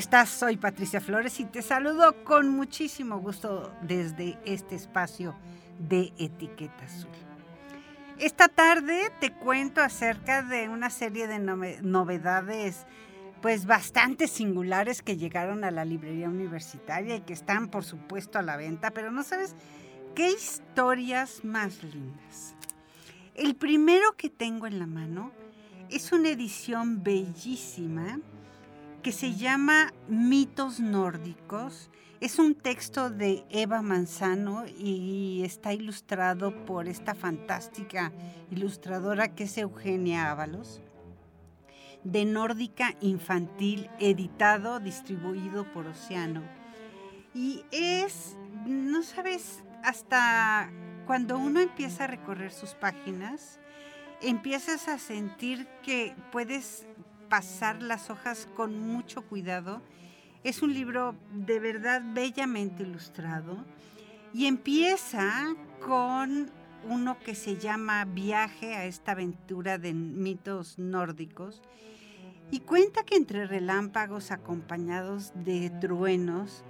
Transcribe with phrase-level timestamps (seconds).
[0.00, 0.30] Estás?
[0.30, 5.34] Soy Patricia Flores y te saludo con muchísimo gusto desde este espacio
[5.78, 7.10] de Etiqueta Azul.
[8.18, 12.86] Esta tarde te cuento acerca de una serie de novedades
[13.42, 18.42] pues bastante singulares que llegaron a la librería universitaria y que están por supuesto a
[18.42, 19.54] la venta, pero no sabes
[20.14, 22.54] qué historias más lindas.
[23.34, 25.30] El primero que tengo en la mano
[25.90, 28.18] es una edición bellísima
[29.02, 31.90] que se llama Mitos Nórdicos.
[32.20, 38.12] Es un texto de Eva Manzano y está ilustrado por esta fantástica
[38.50, 40.82] ilustradora que es Eugenia Ábalos.
[42.04, 46.42] De Nórdica Infantil, editado, distribuido por Océano.
[47.34, 50.70] Y es, no sabes, hasta
[51.06, 53.60] cuando uno empieza a recorrer sus páginas,
[54.20, 56.86] empiezas a sentir que puedes
[57.30, 59.80] pasar las hojas con mucho cuidado.
[60.44, 63.64] Es un libro de verdad bellamente ilustrado
[64.34, 66.50] y empieza con
[66.88, 71.62] uno que se llama Viaje a esta aventura de mitos nórdicos
[72.50, 76.64] y cuenta que entre relámpagos acompañados de truenos,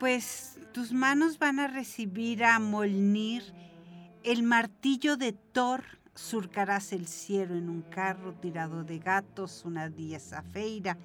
[0.00, 3.44] pues tus manos van a recibir a Molnir
[4.24, 10.42] el martillo de Thor surcarás el cielo en un carro tirado de gatos una diosa
[10.42, 10.98] feira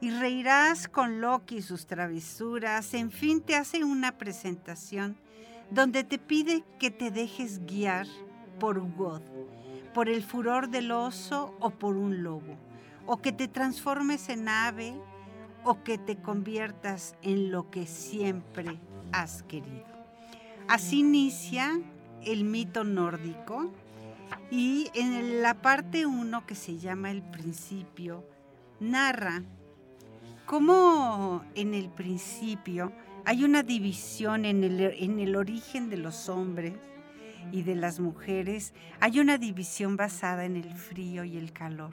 [0.00, 2.92] y reirás con Loki y sus travesuras.
[2.94, 5.16] En fin, te hace una presentación
[5.70, 8.06] donde te pide que te dejes guiar
[8.60, 9.22] por God,
[9.94, 12.56] por el furor del oso o por un lobo,
[13.06, 14.94] o que te transformes en ave
[15.64, 18.78] o que te conviertas en lo que siempre
[19.12, 19.86] has querido.
[20.68, 21.80] Así inicia
[22.22, 23.70] el mito nórdico
[24.56, 28.24] y en la parte 1 que se llama El principio,
[28.78, 29.42] narra
[30.46, 32.92] cómo en el principio
[33.24, 36.74] hay una división en el, en el origen de los hombres
[37.50, 41.92] y de las mujeres, hay una división basada en el frío y el calor.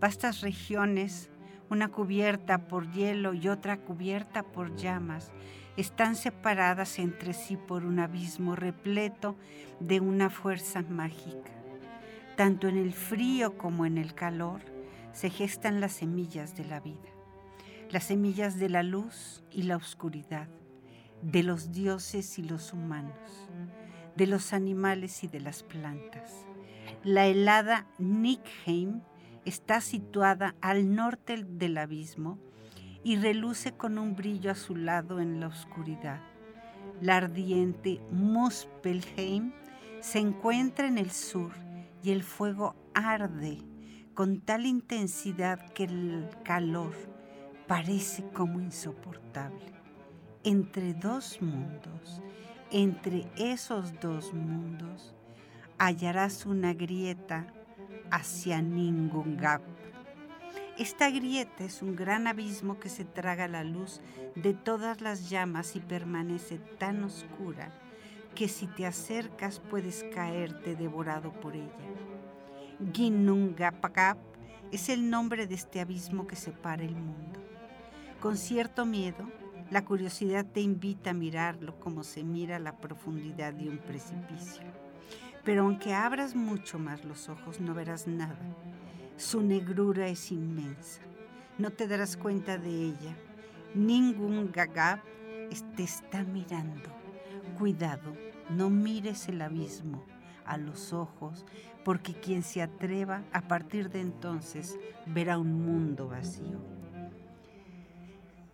[0.00, 1.30] Vastas regiones,
[1.70, 5.30] una cubierta por hielo y otra cubierta por llamas,
[5.76, 9.36] están separadas entre sí por un abismo repleto
[9.78, 11.53] de una fuerza mágica.
[12.36, 14.60] Tanto en el frío como en el calor
[15.12, 17.08] se gestan las semillas de la vida,
[17.90, 20.48] las semillas de la luz y la oscuridad,
[21.22, 23.48] de los dioses y los humanos,
[24.16, 26.44] de los animales y de las plantas.
[27.04, 29.00] La helada Nickheim
[29.44, 32.38] está situada al norte del abismo
[33.04, 36.20] y reluce con un brillo azulado en la oscuridad.
[37.00, 39.52] La ardiente Muspelheim
[40.00, 41.52] se encuentra en el sur
[42.04, 43.62] y el fuego arde
[44.12, 46.92] con tal intensidad que el calor
[47.66, 49.72] parece como insoportable.
[50.44, 52.20] Entre dos mundos,
[52.70, 55.14] entre esos dos mundos,
[55.78, 57.46] hallarás una grieta
[58.10, 59.62] hacia Ningungap.
[60.76, 64.02] Esta grieta es un gran abismo que se traga la luz
[64.34, 67.72] de todas las llamas y permanece tan oscura
[68.34, 71.72] que si te acercas puedes caerte devorado por ella.
[72.92, 74.18] Ginnungapagap
[74.72, 77.40] es el nombre de este abismo que separa el mundo.
[78.20, 79.30] Con cierto miedo,
[79.70, 84.64] la curiosidad te invita a mirarlo como se mira la profundidad de un precipicio.
[85.44, 88.38] Pero aunque abras mucho más los ojos, no verás nada.
[89.16, 91.02] Su negrura es inmensa.
[91.58, 93.16] No te darás cuenta de ella.
[93.74, 95.00] Ningún gagab
[95.76, 96.93] te está mirando
[97.58, 98.16] Cuidado,
[98.50, 100.04] no mires el abismo
[100.44, 101.44] a los ojos,
[101.84, 106.58] porque quien se atreva a partir de entonces verá un mundo vacío.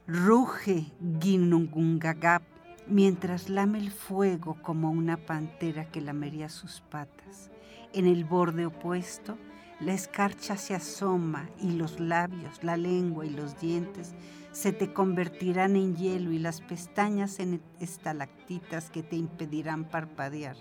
[0.06, 0.87] Ruge
[1.20, 2.43] Ginungungagap
[2.87, 7.50] mientras lame el fuego como una pantera que lamería sus patas.
[7.93, 9.38] En el borde opuesto,
[9.81, 14.15] la escarcha se asoma y los labios, la lengua y los dientes
[14.53, 20.56] se te convertirán en hielo y las pestañas en estalactitas que te impedirán parpadear.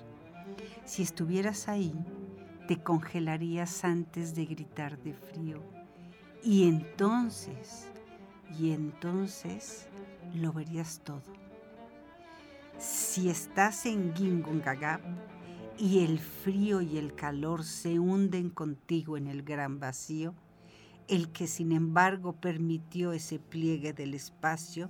[0.86, 1.94] Si estuvieras ahí,
[2.68, 5.62] te congelarías antes de gritar de frío.
[6.44, 7.90] Y entonces
[8.58, 9.88] y entonces
[10.34, 11.22] lo verías todo.
[12.78, 15.02] Si estás en Gingungagap
[15.80, 20.36] y el frío y el calor se hunden contigo en el gran vacío,
[21.08, 24.90] el que sin embargo permitió ese pliegue del espacio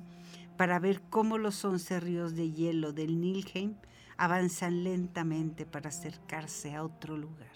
[0.57, 3.75] para ver cómo los once ríos de hielo del Nilheim
[4.17, 7.53] avanzan lentamente para acercarse a otro lugar.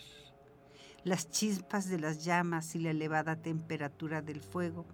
[1.03, 4.85] Las chispas de las llamas y la elevada temperatura del fuego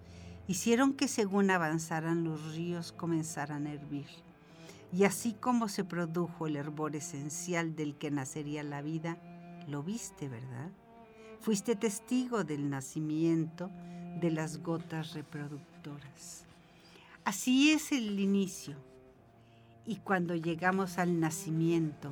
[0.47, 4.07] hicieron que según avanzaran los ríos comenzaran a hervir.
[4.91, 9.17] Y así como se produjo el hervor esencial del que nacería la vida,
[9.67, 10.71] lo viste, ¿verdad?
[11.41, 13.69] Fuiste testigo del nacimiento
[14.19, 16.45] de las gotas reproductoras.
[17.23, 18.75] Así es el inicio.
[19.85, 22.11] Y cuando llegamos al nacimiento,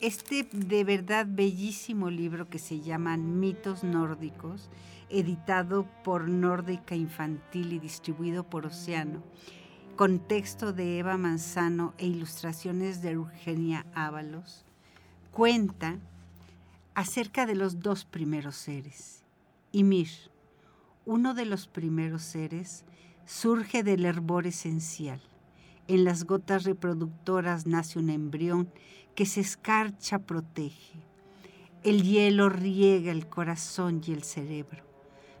[0.00, 4.68] este de verdad bellísimo libro que se llama Mitos Nórdicos,
[5.08, 9.22] editado por Nórdica Infantil y distribuido por Océano,
[9.96, 14.66] con texto de Eva Manzano e ilustraciones de Eugenia Ábalos,
[15.32, 15.96] cuenta
[16.94, 19.24] acerca de los dos primeros seres.
[19.72, 20.10] Ymir,
[21.06, 22.84] uno de los primeros seres,
[23.24, 25.22] surge del hervor esencial.
[25.88, 28.70] En las gotas reproductoras nace un embrión
[29.14, 31.00] que se escarcha protege.
[31.84, 34.84] El hielo riega el corazón y el cerebro.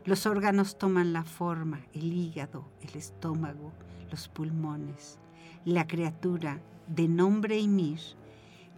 [0.06, 3.72] Los órganos toman la forma, el hígado, el estómago,
[4.10, 5.18] los pulmones.
[5.64, 8.00] La criatura, de nombre Ymir,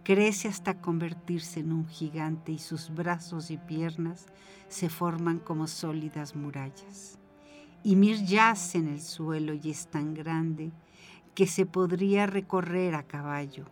[0.03, 4.27] crece hasta convertirse en un gigante y sus brazos y piernas
[4.67, 7.19] se forman como sólidas murallas.
[7.83, 10.71] Ymir yace en el suelo y es tan grande
[11.35, 13.65] que se podría recorrer a caballo.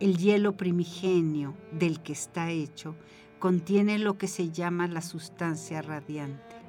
[0.00, 2.96] El hielo primigenio del que está hecho
[3.38, 6.60] contiene lo que se llama la sustancia radiante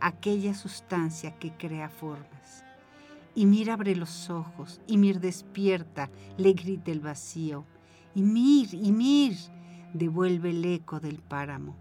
[0.00, 2.64] aquella sustancia que crea formas.
[3.38, 7.64] Y Mir abre los ojos, y Mir despierta, le grita el vacío.
[8.12, 9.36] Y Mir, y Mir,
[9.94, 11.76] devuelve el eco del páramo.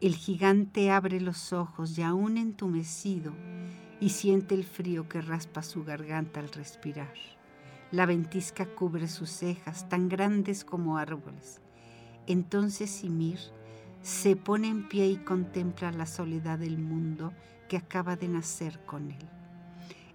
[0.00, 3.32] El gigante abre los ojos y aún entumecido
[3.98, 7.12] y siente el frío que raspa su garganta al respirar.
[7.90, 11.60] La ventisca cubre sus cejas, tan grandes como árboles.
[12.28, 13.40] Entonces Ymir
[14.02, 17.32] se pone en pie y contempla la soledad del mundo
[17.68, 19.41] que acaba de nacer con él.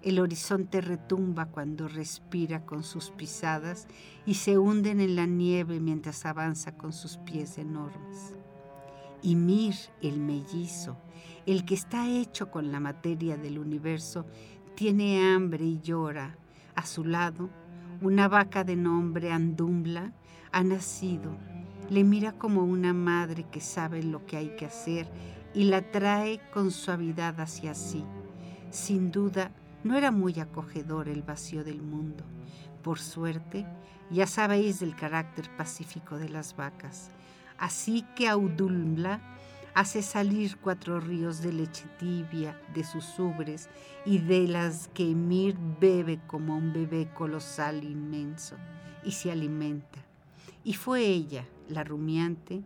[0.07, 3.89] El horizonte retumba cuando respira con sus pisadas
[4.25, 8.33] y se hunden en la nieve mientras avanza con sus pies enormes.
[9.21, 10.95] Y Mir, el mellizo,
[11.45, 14.25] el que está hecho con la materia del universo,
[14.75, 16.37] tiene hambre y llora.
[16.73, 17.49] A su lado,
[18.01, 20.13] una vaca de nombre Andumbla
[20.53, 21.35] ha nacido
[21.89, 25.09] le mira como una madre que sabe lo que hay que hacer
[25.53, 28.05] y la trae con suavidad hacia sí.
[28.71, 29.51] Sin duda,
[29.83, 32.23] no era muy acogedor el vacío del mundo.
[32.83, 33.65] Por suerte,
[34.09, 37.11] ya sabéis del carácter pacífico de las vacas.
[37.57, 39.21] Así que Audulmla
[39.73, 43.69] hace salir cuatro ríos de leche tibia de sus ubres
[44.05, 48.55] y de las que Mir bebe como un bebé colosal inmenso
[49.03, 49.99] y se alimenta.
[50.63, 52.63] Y fue ella, la rumiante,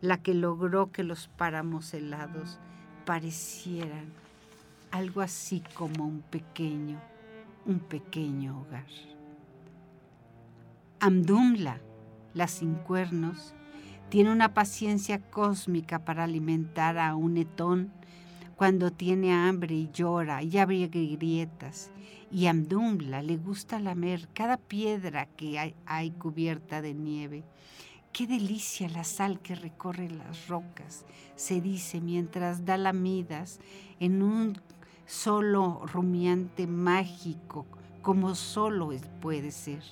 [0.00, 2.58] la que logró que los páramos helados
[3.04, 4.23] parecieran
[4.94, 7.00] algo así como un pequeño,
[7.66, 8.86] un pequeño hogar.
[11.00, 11.80] Amdumla,
[12.32, 13.54] la sin cuernos,
[14.08, 17.90] tiene una paciencia cósmica para alimentar a un etón
[18.54, 21.90] cuando tiene hambre y llora y abre grietas.
[22.30, 27.42] Y Amdumla le gusta lamer cada piedra que hay, hay cubierta de nieve
[28.14, 33.58] Qué delicia la sal que recorre las rocas, se dice mientras da lamidas
[33.98, 34.56] en un
[35.06, 37.66] solo rumiante mágico,
[38.02, 39.82] como solo puede ser,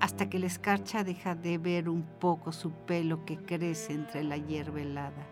[0.00, 4.36] hasta que la escarcha deja de ver un poco su pelo que crece entre la
[4.36, 5.26] hierba helada.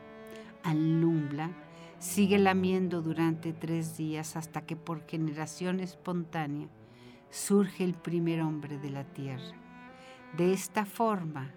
[0.62, 1.50] Alumbla
[1.98, 6.68] sigue lamiendo durante tres días hasta que por generación espontánea
[7.30, 9.56] surge el primer hombre de la tierra.
[10.36, 11.52] De esta forma,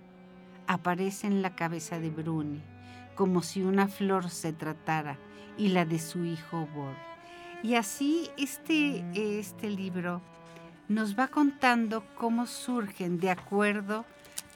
[0.68, 2.64] aparece en la cabeza de Bruni,
[3.16, 5.20] como si una flor se tratara,
[5.58, 7.11] y la de su hijo Bor.
[7.64, 10.22] Y así este, este libro
[10.88, 14.06] nos va contando cómo surgen, de acuerdo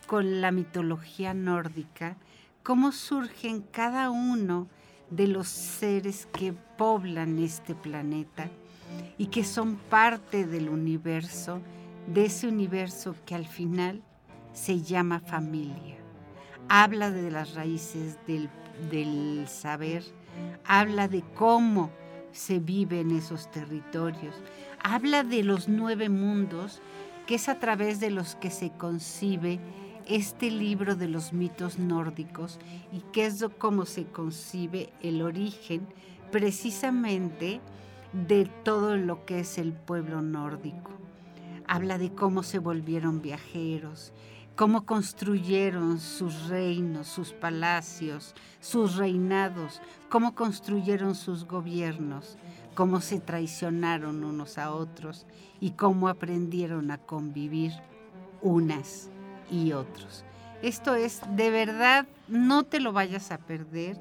[0.08, 2.18] con la mitología nórdica,
[2.64, 4.68] cómo surgen cada uno
[5.10, 8.50] de los seres que poblan este planeta
[9.18, 11.62] y que son parte del universo,
[12.08, 14.02] de ese universo que al final
[14.54, 15.96] se llama familia.
[16.70, 20.04] Habla de las raíces del, saber,
[20.66, 21.92] habla de cómo
[22.36, 24.36] se vive en esos territorios.
[24.84, 26.82] Habla de los nueve mundos,
[27.26, 29.60] que es a través de los que se concibe
[30.08, 32.60] este libro de los mitos nórdicos
[32.92, 35.88] y que es como se concibe el origen
[36.32, 37.62] precisamente
[38.14, 40.92] de todo lo que es el pueblo nórdico.
[41.68, 44.14] Habla de cómo se volvieron viajeros,
[44.56, 52.38] cómo construyeron sus reinos, sus palacios, sus reinados, cómo construyeron sus gobiernos,
[52.74, 55.26] cómo se traicionaron unos a otros
[55.60, 57.74] y cómo aprendieron a convivir
[58.42, 59.10] unas
[59.52, 60.24] y otros.
[60.62, 63.98] Esto es, de verdad, no te lo vayas a perder.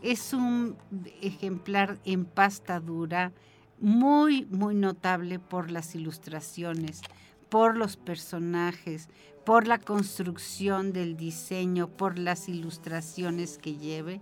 [0.00, 0.76] Es un
[1.20, 3.32] ejemplar en pasta dura,
[3.80, 7.02] muy, muy notable por las ilustraciones,
[7.48, 9.08] por los personajes,
[9.48, 14.20] por la construcción del diseño, por las ilustraciones que lleve.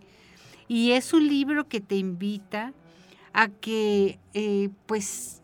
[0.69, 2.73] Y es un libro que te invita
[3.33, 5.43] a que, eh, pues,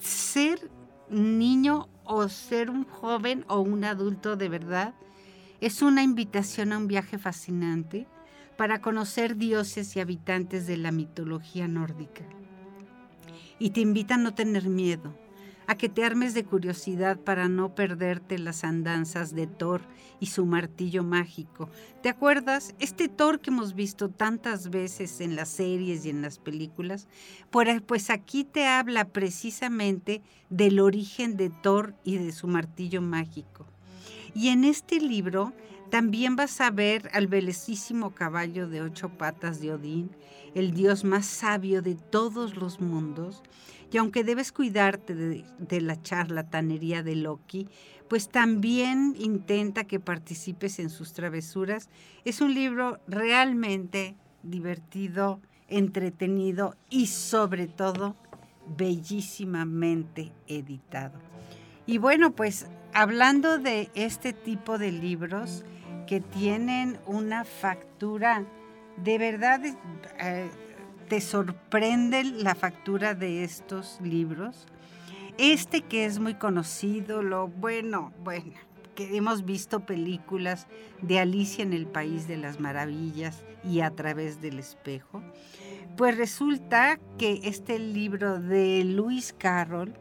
[0.00, 0.68] ser
[1.08, 4.92] niño o ser un joven o un adulto de verdad
[5.60, 8.08] es una invitación a un viaje fascinante
[8.56, 12.24] para conocer dioses y habitantes de la mitología nórdica.
[13.60, 15.14] Y te invita a no tener miedo,
[15.66, 19.82] a que te armes de curiosidad para no perderte las andanzas de Thor
[20.20, 21.68] y su martillo mágico.
[22.02, 22.74] ¿Te acuerdas?
[22.78, 27.08] Este Thor que hemos visto tantas veces en las series y en las películas,
[27.86, 33.66] pues aquí te habla precisamente del origen de Thor y de su martillo mágico.
[34.34, 35.52] Y en este libro
[35.90, 40.10] también vas a ver al velecísimo caballo de ocho patas de Odín,
[40.54, 43.42] el dios más sabio de todos los mundos,
[43.92, 47.68] y aunque debes cuidarte de, la charlatanería de Loki,
[48.08, 51.90] pues también intenta que participes en sus travesuras.
[52.24, 58.16] Es un libro realmente divertido, entretenido y sobre todo
[58.78, 61.18] bellísimamente editado.
[61.86, 65.64] Y bueno, pues hablando de este tipo de libros
[66.06, 68.46] que tienen una factura
[68.96, 70.50] de verdad eh,
[71.12, 74.64] te sorprende la factura de estos libros.
[75.36, 78.54] Este que es muy conocido, lo bueno, bueno,
[78.94, 80.68] que hemos visto películas
[81.02, 85.22] de Alicia en el País de las Maravillas y a través del espejo,
[85.98, 89.92] pues resulta que este libro de Luis Carroll,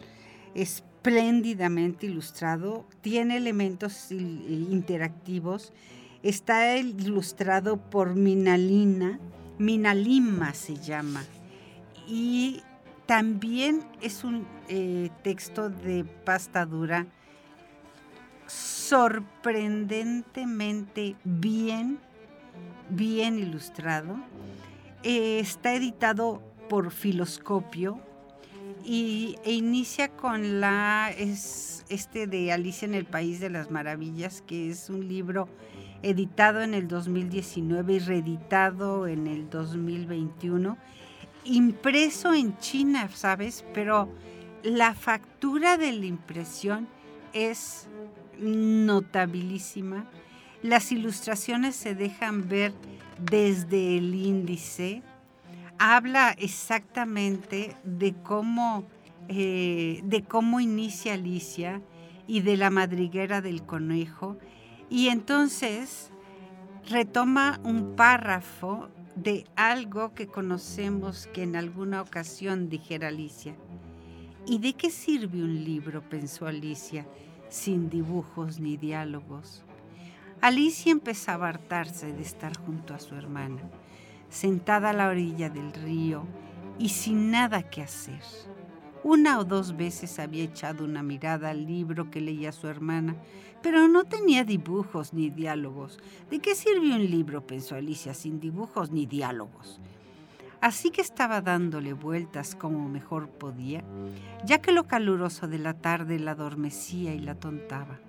[0.55, 5.73] espléndidamente ilustrado, tiene elementos interactivos,
[6.23, 9.19] está ilustrado por Minalina,
[9.61, 11.23] Minalima se llama.
[12.07, 12.61] Y
[13.05, 17.05] también es un eh, texto de pasta dura
[18.47, 21.99] sorprendentemente bien,
[22.89, 24.17] bien ilustrado.
[25.03, 28.01] Eh, está editado por Filoscopio
[28.83, 34.41] y, e inicia con la es este de Alicia en el País de las Maravillas,
[34.41, 35.47] que es un libro
[36.03, 40.77] editado en el 2019 y reeditado en el 2021,
[41.43, 43.65] impreso en China, ¿sabes?
[43.73, 44.09] Pero
[44.63, 46.87] la factura de la impresión
[47.33, 47.87] es
[48.39, 50.05] notabilísima.
[50.61, 52.73] Las ilustraciones se dejan ver
[53.19, 55.01] desde el índice.
[55.79, 58.85] Habla exactamente de cómo,
[59.27, 61.81] eh, de cómo inicia Alicia
[62.27, 64.37] y de la madriguera del conejo
[64.91, 66.11] y entonces
[66.89, 73.55] retoma un párrafo de algo que conocemos que en alguna ocasión dijera Alicia.
[74.45, 76.01] ¿Y de qué sirve un libro?
[76.01, 77.07] pensó Alicia,
[77.47, 79.63] sin dibujos ni diálogos.
[80.41, 83.61] Alicia empezaba a hartarse de estar junto a su hermana,
[84.29, 86.25] sentada a la orilla del río
[86.77, 88.21] y sin nada que hacer.
[89.03, 93.15] Una o dos veces había echado una mirada al libro que leía su hermana,
[93.63, 95.97] pero no tenía dibujos ni diálogos.
[96.29, 97.45] ¿De qué sirve un libro?
[97.45, 99.79] pensó Alicia, sin dibujos ni diálogos.
[100.61, 103.83] Así que estaba dándole vueltas como mejor podía,
[104.45, 107.99] ya que lo caluroso de la tarde la adormecía y la tontaba.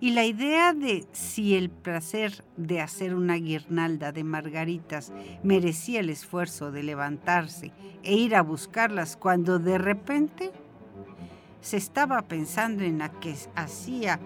[0.00, 6.08] Y la idea de si el placer de hacer una guirnalda de margaritas merecía el
[6.08, 10.52] esfuerzo de levantarse e ir a buscarlas cuando de repente
[11.60, 14.18] se estaba pensando en la que hacía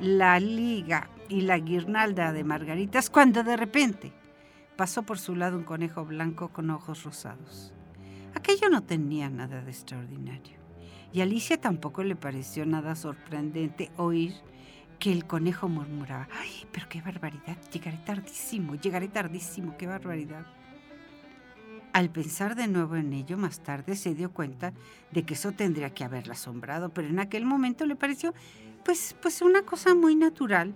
[0.00, 4.12] la liga y la guirnalda de margaritas cuando de repente
[4.76, 7.74] pasó por su lado un conejo blanco con ojos rosados.
[8.34, 10.56] Aquello no tenía nada de extraordinario.
[11.12, 14.34] Y a Alicia tampoco le pareció nada sorprendente oír
[14.98, 20.44] que el conejo murmuraba, ay, pero qué barbaridad, llegaré tardísimo, llegaré tardísimo, qué barbaridad.
[21.92, 24.72] Al pensar de nuevo en ello más tarde se dio cuenta
[25.10, 28.34] de que eso tendría que haberla asombrado, pero en aquel momento le pareció
[28.84, 30.74] pues, pues una cosa muy natural.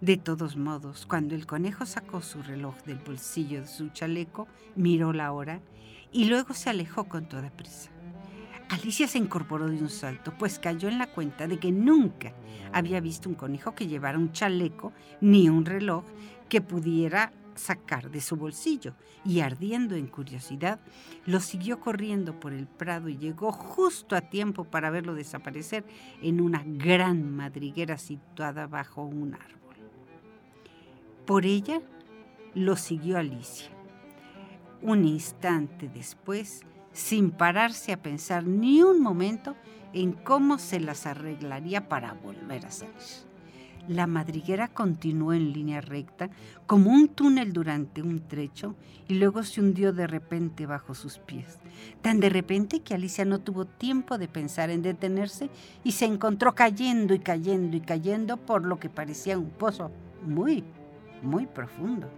[0.00, 5.12] De todos modos, cuando el conejo sacó su reloj del bolsillo de su chaleco, miró
[5.14, 5.60] la hora
[6.12, 7.90] y luego se alejó con toda prisa.
[8.68, 12.32] Alicia se incorporó de un salto, pues cayó en la cuenta de que nunca
[12.72, 16.04] había visto un conejo que llevara un chaleco ni un reloj
[16.48, 18.94] que pudiera sacar de su bolsillo
[19.24, 20.78] y ardiendo en curiosidad,
[21.24, 25.84] lo siguió corriendo por el prado y llegó justo a tiempo para verlo desaparecer
[26.22, 29.76] en una gran madriguera situada bajo un árbol.
[31.24, 31.80] Por ella
[32.54, 33.70] lo siguió Alicia.
[34.82, 36.60] Un instante después,
[36.96, 39.54] sin pararse a pensar ni un momento
[39.92, 42.94] en cómo se las arreglaría para volver a salir.
[43.86, 46.30] La madriguera continuó en línea recta,
[46.66, 48.74] como un túnel durante un trecho,
[49.08, 51.58] y luego se hundió de repente bajo sus pies.
[52.00, 55.50] Tan de repente que Alicia no tuvo tiempo de pensar en detenerse
[55.84, 59.90] y se encontró cayendo y cayendo y cayendo por lo que parecía un pozo
[60.22, 60.64] muy,
[61.22, 62.08] muy profundo.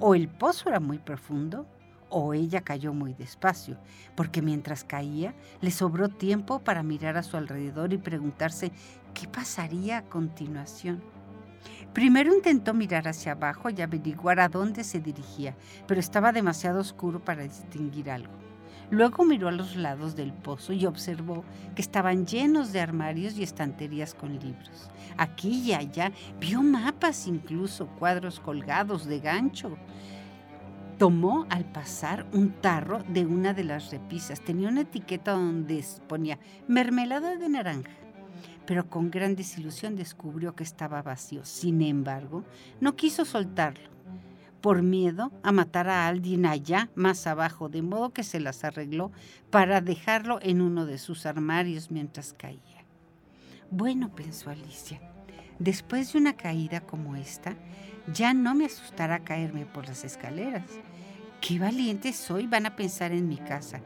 [0.00, 1.66] O el pozo era muy profundo,
[2.10, 3.78] o ella cayó muy despacio,
[4.14, 8.72] porque mientras caía le sobró tiempo para mirar a su alrededor y preguntarse
[9.14, 11.02] qué pasaría a continuación.
[11.92, 17.24] Primero intentó mirar hacia abajo y averiguar a dónde se dirigía, pero estaba demasiado oscuro
[17.24, 18.32] para distinguir algo.
[18.90, 21.44] Luego miró a los lados del pozo y observó
[21.76, 24.90] que estaban llenos de armarios y estanterías con libros.
[25.16, 29.76] Aquí y allá vio mapas, incluso cuadros colgados de gancho.
[31.00, 34.42] Tomó al pasar un tarro de una de las repisas.
[34.42, 36.38] Tenía una etiqueta donde ponía
[36.68, 37.90] mermelada de naranja
[38.66, 41.44] pero con gran desilusión descubrió que estaba vacío.
[41.44, 42.44] Sin embargo,
[42.80, 43.88] no quiso soltarlo,
[44.60, 49.10] por miedo a matar a alguien allá más abajo, de modo que se las arregló
[49.50, 52.84] para dejarlo en uno de sus armarios mientras caía.
[53.72, 55.00] Bueno, pensó Alicia,
[55.58, 57.56] después de una caída como esta,
[58.14, 60.78] ya no me asustará caerme por las escaleras.
[61.40, 63.80] Qué valiente soy, van a pensar en mi casa.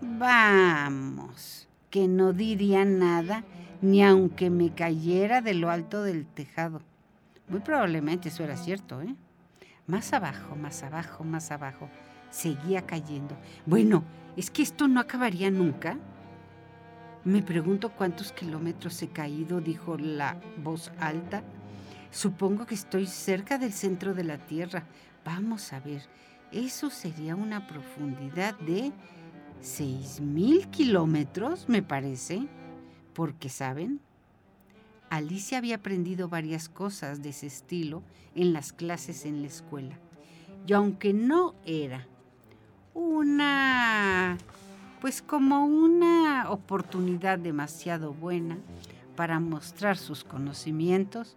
[0.00, 3.44] Vamos, que no diría nada
[3.80, 6.80] ni aunque me cayera de lo alto del tejado.
[7.48, 9.14] Muy probablemente eso era cierto, ¿eh?
[9.86, 11.90] Más abajo, más abajo, más abajo.
[12.30, 13.36] Seguía cayendo.
[13.66, 14.02] Bueno,
[14.36, 15.98] ¿es que esto no acabaría nunca?
[17.24, 21.42] Me pregunto cuántos kilómetros he caído, dijo la voz alta.
[22.10, 24.84] Supongo que estoy cerca del centro de la Tierra.
[25.24, 26.02] Vamos a ver,
[26.54, 28.92] eso sería una profundidad de
[29.60, 32.46] seis mil kilómetros, me parece
[33.12, 34.00] porque, ¿saben?
[35.10, 38.02] Alicia había aprendido varias cosas de ese estilo
[38.34, 39.98] en las clases en la escuela.
[40.66, 42.06] Y aunque no era
[42.94, 44.38] una,
[45.00, 48.58] pues como una oportunidad demasiado buena
[49.16, 51.36] para mostrar sus conocimientos,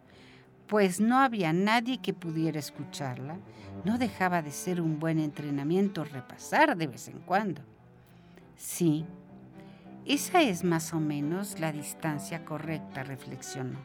[0.67, 3.38] pues no había nadie que pudiera escucharla,
[3.86, 7.62] no dejaba de ser un buen entrenamiento repasar de vez en cuando.
[8.56, 9.06] Sí,
[10.06, 13.80] esa es más o menos la distancia correcta, reflexionó.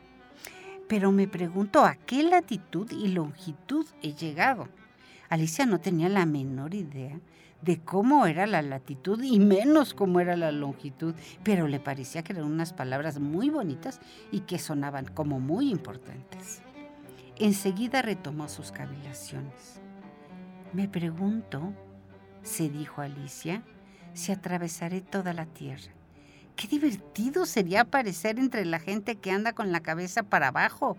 [0.88, 4.68] Pero me pregunto a qué latitud y longitud he llegado.
[5.28, 7.18] Alicia no tenía la menor idea
[7.62, 12.32] de cómo era la latitud y menos cómo era la longitud, pero le parecía que
[12.32, 16.62] eran unas palabras muy bonitas y que sonaban como muy importantes.
[17.36, 19.80] Enseguida retomó sus cavilaciones.
[20.72, 21.72] Me pregunto,
[22.42, 23.62] se dijo Alicia,
[24.14, 25.92] si atravesaré toda la tierra
[26.56, 30.96] Qué divertido sería aparecer entre la gente que anda con la cabeza para abajo.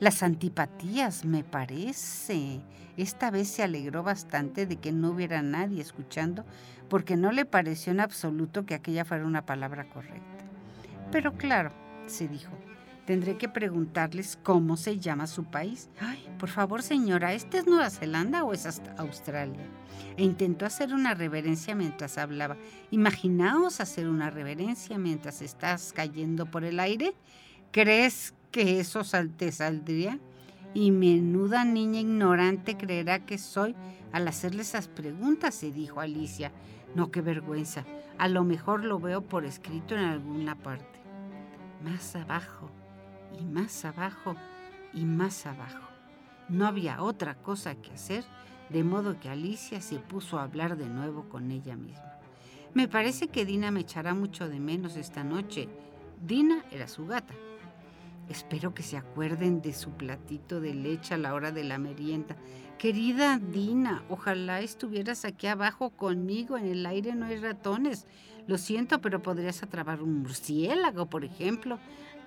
[0.00, 2.60] Las antipatías, me parece.
[2.96, 6.44] Esta vez se alegró bastante de que no hubiera nadie escuchando,
[6.88, 10.44] porque no le pareció en absoluto que aquella fuera una palabra correcta.
[11.12, 11.70] Pero claro,
[12.06, 12.50] se dijo,
[13.08, 15.88] tendré que preguntarles cómo se llama su país.
[15.98, 18.66] Ay, por favor, señora, ¿esta es Nueva Zelanda o es
[18.98, 19.64] Australia?
[20.18, 22.58] e intentó hacer una reverencia mientras hablaba.
[22.90, 27.14] Imaginaos hacer una reverencia mientras estás cayendo por el aire.
[27.72, 29.00] ¿Crees que eso
[29.38, 30.18] te saldría?
[30.74, 33.74] Y menuda niña ignorante creerá que soy
[34.12, 36.52] al hacerle esas preguntas, se dijo Alicia.
[36.94, 37.86] No, qué vergüenza.
[38.18, 40.98] A lo mejor lo veo por escrito en alguna parte.
[41.82, 42.70] Más abajo,
[43.38, 44.36] y más abajo,
[44.92, 45.88] y más abajo.
[46.48, 48.24] No había otra cosa que hacer
[48.70, 52.18] de modo que Alicia se puso a hablar de nuevo con ella misma.
[52.74, 55.68] Me parece que Dina me echará mucho de menos esta noche.
[56.24, 57.34] Dina era su gata.
[58.28, 62.36] Espero que se acuerden de su platito de leche a la hora de la merienda.
[62.76, 66.58] Querida Dina, ojalá estuvieras aquí abajo conmigo.
[66.58, 68.06] En el aire no hay ratones.
[68.46, 71.78] Lo siento, pero podrías atrapar un murciélago, por ejemplo,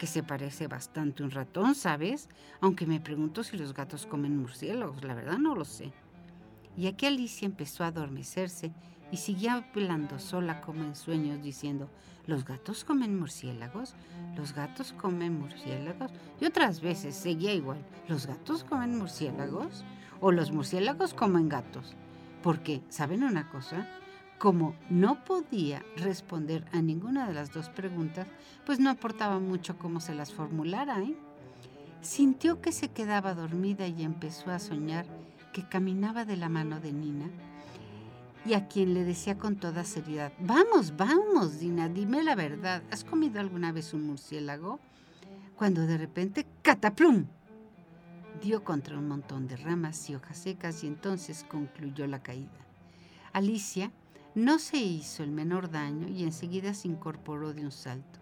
[0.01, 2.27] que se parece bastante a un ratón, ¿sabes?
[2.59, 5.03] Aunque me pregunto si los gatos comen murciélagos.
[5.03, 5.93] La verdad no lo sé.
[6.75, 8.71] Y aquí Alicia empezó a adormecerse
[9.11, 11.87] y seguía hablando sola como en sueños, diciendo,
[12.25, 13.93] ¿los gatos comen murciélagos?
[14.35, 16.09] ¿Los gatos comen murciélagos?
[16.39, 19.85] Y otras veces seguía igual, ¿los gatos comen murciélagos?
[20.19, 21.93] ¿O los murciélagos comen gatos?
[22.41, 23.87] Porque, ¿saben una cosa?
[24.41, 28.25] Como no podía responder a ninguna de las dos preguntas,
[28.65, 31.15] pues no aportaba mucho cómo se las formulara, ¿eh?
[32.01, 35.05] Sintió que se quedaba dormida y empezó a soñar
[35.53, 37.29] que caminaba de la mano de Nina
[38.43, 43.03] y a quien le decía con toda seriedad, vamos, vamos, Dina, dime la verdad, ¿has
[43.03, 44.79] comido alguna vez un murciélago?
[45.55, 47.27] Cuando de repente, cataplum,
[48.41, 52.49] dio contra un montón de ramas y hojas secas y entonces concluyó la caída.
[53.33, 53.91] Alicia
[54.35, 58.19] no se hizo el menor daño y enseguida se incorporó de un salto.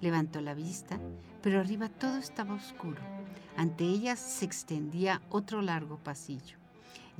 [0.00, 0.98] Levantó la vista,
[1.42, 3.00] pero arriba todo estaba oscuro.
[3.56, 6.56] Ante ella se extendía otro largo pasillo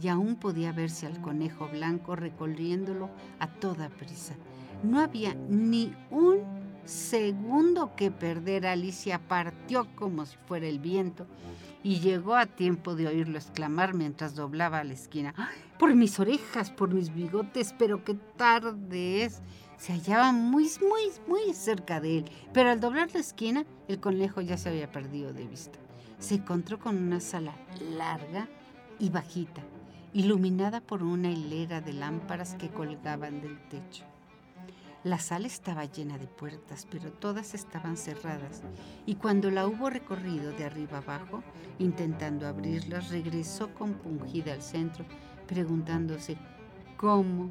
[0.01, 4.35] y aún podía verse al conejo blanco recorriéndolo a toda prisa.
[4.83, 6.39] No había ni un
[6.87, 8.67] segundo que perder.
[8.67, 11.27] Alicia partió como si fuera el viento
[11.83, 15.35] y llegó a tiempo de oírlo exclamar mientras doblaba a la esquina.
[15.81, 19.41] Por mis orejas, por mis bigotes, pero qué tarde es.
[19.79, 24.43] Se hallaba muy, muy, muy cerca de él, pero al doblar la esquina, el conejo
[24.43, 25.79] ya se había perdido de vista.
[26.19, 27.55] Se encontró con una sala
[27.97, 28.47] larga
[28.99, 29.63] y bajita,
[30.13, 34.05] iluminada por una hilera de lámparas que colgaban del techo.
[35.03, 38.61] La sala estaba llena de puertas, pero todas estaban cerradas,
[39.07, 41.43] y cuando la hubo recorrido de arriba abajo,
[41.79, 45.07] intentando abrirlas, regresó compungida al centro,
[45.51, 46.37] preguntándose
[46.97, 47.51] cómo,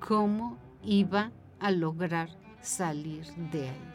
[0.00, 2.30] cómo iba a lograr
[2.62, 3.92] salir de ahí.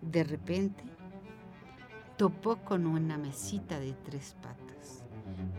[0.00, 0.84] De repente,
[2.16, 5.02] topó con una mesita de tres patas,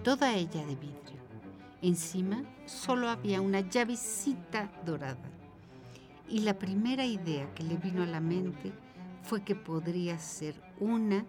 [0.03, 1.03] toda ella de vidrio
[1.81, 5.29] Encima solo había una llavecita dorada.
[6.29, 8.71] Y la primera idea que le vino a la mente
[9.21, 11.25] fue que podría ser una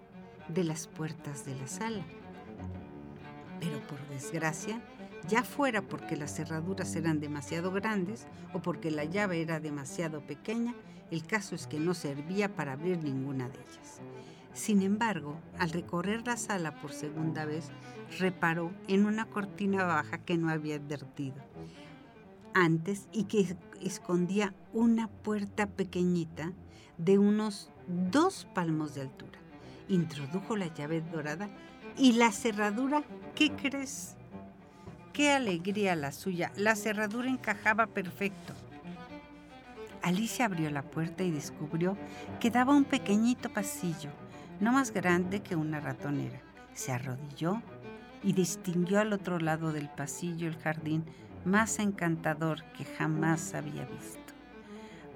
[0.46, 2.04] de las puertas de la sala.
[3.58, 4.80] Pero por desgracia,
[5.28, 10.74] ya fuera porque las cerraduras eran demasiado grandes o porque la llave era demasiado pequeña,
[11.10, 14.00] el caso es que no servía para abrir ninguna de ellas.
[14.52, 17.70] Sin embargo, al recorrer la sala por segunda vez,
[18.18, 21.36] reparó en una cortina baja que no había advertido
[22.54, 26.52] antes y que escondía una puerta pequeñita
[26.96, 29.38] de unos dos palmos de altura.
[29.88, 31.50] Introdujo la llave dorada
[31.98, 33.02] y la cerradura,
[33.34, 34.16] ¿qué crees?
[35.14, 36.52] Qué alegría la suya.
[36.56, 38.52] La cerradura encajaba perfecto.
[40.02, 41.96] Alicia abrió la puerta y descubrió
[42.40, 44.10] que daba un pequeñito pasillo
[44.60, 46.40] no más grande que una ratonera.
[46.72, 47.62] Se arrodilló
[48.22, 51.04] y distinguió al otro lado del pasillo el jardín
[51.44, 54.20] más encantador que jamás había visto.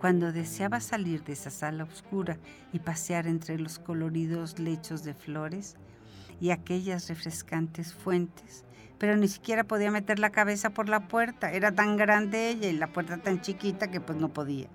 [0.01, 2.39] Cuando deseaba salir de esa sala oscura
[2.73, 5.77] y pasear entre los coloridos lechos de flores
[6.41, 8.65] y aquellas refrescantes fuentes,
[8.99, 12.73] pero ni siquiera podía meter la cabeza por la puerta, era tan grande ella y
[12.73, 14.69] la puerta tan chiquita que pues no podía.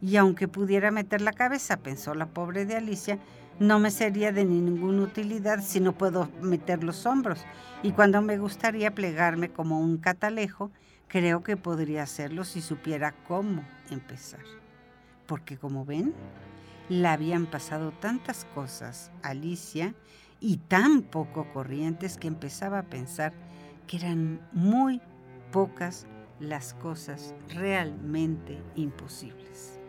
[0.00, 3.18] Y aunque pudiera meter la cabeza, pensó la pobre de Alicia,
[3.58, 7.44] no me sería de ninguna utilidad si no puedo meter los hombros.
[7.82, 10.70] Y cuando me gustaría plegarme como un catalejo,
[11.06, 14.42] creo que podría hacerlo si supiera cómo empezar.
[15.26, 16.12] Porque como ven,
[16.88, 19.94] le habían pasado tantas cosas Alicia
[20.44, 23.32] y tan poco corrientes que empezaba a pensar
[23.86, 25.00] que eran muy
[25.52, 26.06] pocas
[26.38, 29.80] las cosas realmente imposibles.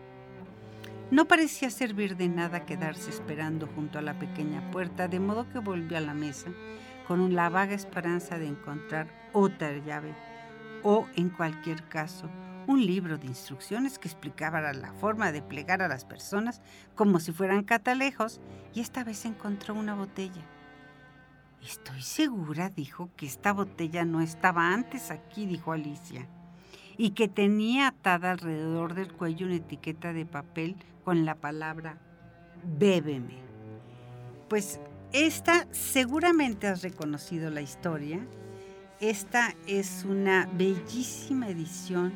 [1.12, 5.60] No parecía servir de nada quedarse esperando junto a la pequeña puerta, de modo que
[5.60, 6.48] volvió a la mesa
[7.06, 10.16] con la vaga esperanza de encontrar otra llave
[10.84, 12.30] o, en cualquier caso,
[12.68, 16.62] un libro de instrucciones que explicara la forma de plegar a las personas
[16.96, 18.42] como si fueran catalejos
[18.74, 20.42] y esta vez encontró una botella.
[21.64, 26.28] Estoy segura, dijo, que esta botella no estaba antes aquí, dijo Alicia
[26.98, 31.98] y que tenía atada alrededor del cuello una etiqueta de papel con la palabra
[32.78, 33.38] bébeme.
[34.50, 34.80] Pues
[35.12, 38.26] esta seguramente has reconocido la historia.
[39.00, 42.14] Esta es una bellísima edición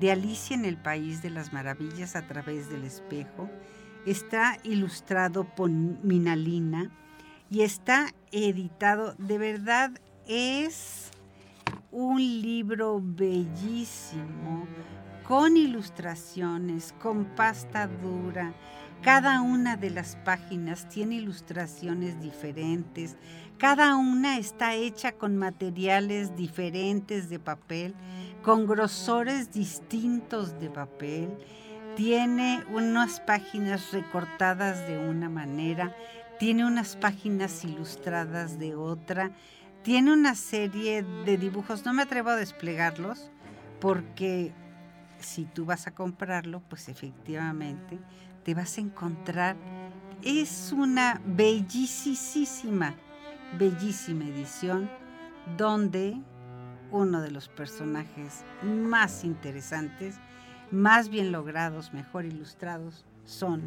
[0.00, 3.48] de Alicia en el País de las Maravillas a través del espejo
[4.06, 6.90] está ilustrado por Minalina
[7.50, 9.92] y está editado, de verdad
[10.26, 11.10] es
[11.90, 14.66] un libro bellísimo,
[15.26, 18.52] con ilustraciones, con pasta dura.
[19.02, 23.16] Cada una de las páginas tiene ilustraciones diferentes.
[23.58, 27.94] Cada una está hecha con materiales diferentes de papel,
[28.44, 31.30] con grosores distintos de papel.
[31.96, 35.96] Tiene unas páginas recortadas de una manera,
[36.38, 39.30] tiene unas páginas ilustradas de otra,
[39.82, 43.30] tiene una serie de dibujos, no me atrevo a desplegarlos
[43.80, 44.52] porque
[45.20, 47.98] si tú vas a comprarlo, pues efectivamente
[48.44, 49.56] te vas a encontrar.
[50.22, 52.94] Es una bellísima,
[53.58, 54.90] bellísima edición
[55.56, 56.20] donde
[56.94, 60.16] uno de los personajes más interesantes,
[60.70, 63.62] más bien logrados, mejor ilustrados, son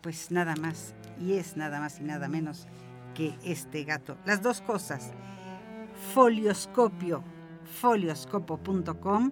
[0.00, 2.66] pues nada más y es nada más y nada menos
[3.14, 4.16] que este gato.
[4.26, 5.12] Las dos cosas.
[6.12, 7.22] Folioscopio,
[7.80, 9.30] folioscopo.com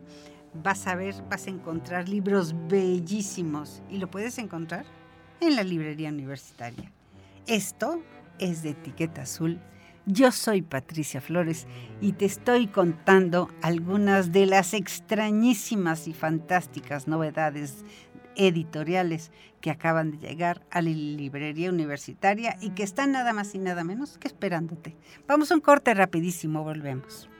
[0.63, 4.85] vas a ver, vas a encontrar libros bellísimos y lo puedes encontrar
[5.41, 6.93] en la librería universitaria.
[7.49, 8.01] Esto
[8.39, 9.61] es de etiqueta azul.
[10.07, 11.69] Yo soy Patricia Flores
[12.01, 17.85] y te estoy contando algunas de las extrañísimas y fantásticas novedades
[18.35, 23.59] editoriales que acaban de llegar a la librería universitaria y que están nada más y
[23.59, 24.97] nada menos que esperándote.
[25.29, 27.31] Vamos a un corte rapidísimo, volvemos.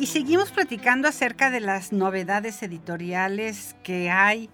[0.00, 4.48] Y seguimos platicando acerca de las novedades editoriales que hay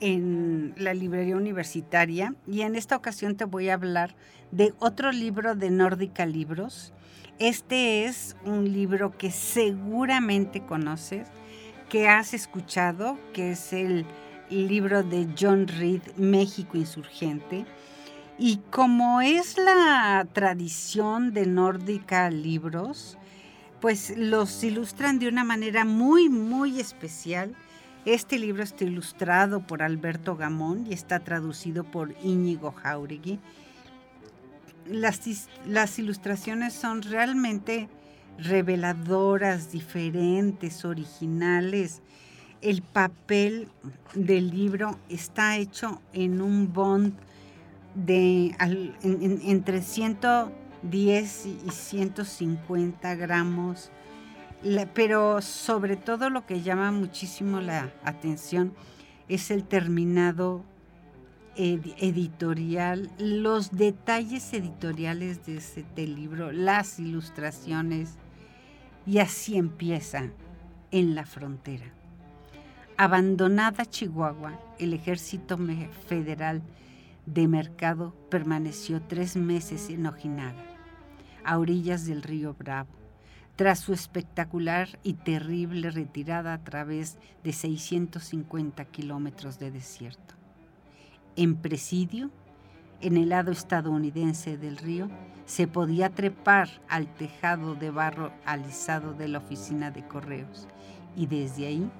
[0.00, 4.16] en la librería universitaria y en esta ocasión te voy a hablar
[4.50, 6.92] de otro libro de Nórdica Libros.
[7.38, 11.28] Este es un libro que seguramente conoces,
[11.88, 14.04] que has escuchado, que es el
[14.50, 17.64] libro de John Reed, México Insurgente.
[18.40, 23.16] Y como es la tradición de Nórdica Libros,
[23.80, 27.54] pues los ilustran de una manera muy, muy especial.
[28.04, 33.38] Este libro está ilustrado por Alberto Gamón y está traducido por Íñigo Jauregui.
[34.86, 35.20] Las,
[35.66, 37.88] las ilustraciones son realmente
[38.38, 42.00] reveladoras, diferentes, originales.
[42.60, 43.68] El papel
[44.14, 47.14] del libro está hecho en un bond
[47.94, 48.54] de
[49.02, 50.18] entre 100
[50.82, 53.90] 10 y 150 gramos,
[54.94, 58.72] pero sobre todo lo que llama muchísimo la atención
[59.28, 60.64] es el terminado
[61.56, 68.16] editorial, los detalles editoriales de este libro, las ilustraciones,
[69.06, 70.30] y así empieza
[70.90, 71.86] en la frontera.
[72.96, 75.58] Abandonada Chihuahua, el ejército
[76.06, 76.62] federal
[77.26, 80.69] de Mercado permaneció tres meses en Ojinaga
[81.44, 82.90] a orillas del río Bravo,
[83.56, 90.34] tras su espectacular y terrible retirada a través de 650 kilómetros de desierto.
[91.36, 92.30] En presidio,
[93.00, 95.08] en el lado estadounidense del río,
[95.46, 100.68] se podía trepar al tejado de barro alisado de la oficina de correos
[101.16, 101.90] y desde ahí,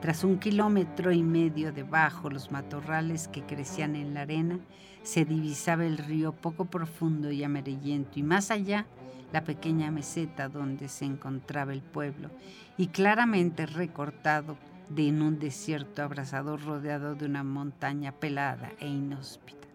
[0.00, 4.58] tras un kilómetro y medio debajo los matorrales que crecían en la arena,
[5.02, 8.86] se divisaba el río poco profundo y amarillento y más allá
[9.32, 12.30] la pequeña meseta donde se encontraba el pueblo
[12.76, 14.56] y claramente recortado
[14.88, 19.68] de en un desierto abrasador rodeado de una montaña pelada e inhóspita.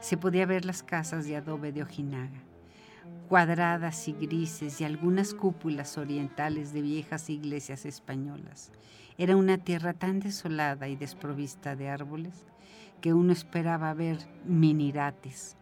[0.00, 2.40] Se podía ver las casas de adobe de Ojinaga,
[3.28, 8.70] cuadradas y grises y algunas cúpulas orientales de viejas iglesias españolas.
[9.18, 12.46] Era una tierra tan desolada y desprovista de árboles
[13.00, 15.56] que uno esperaba ver minirates.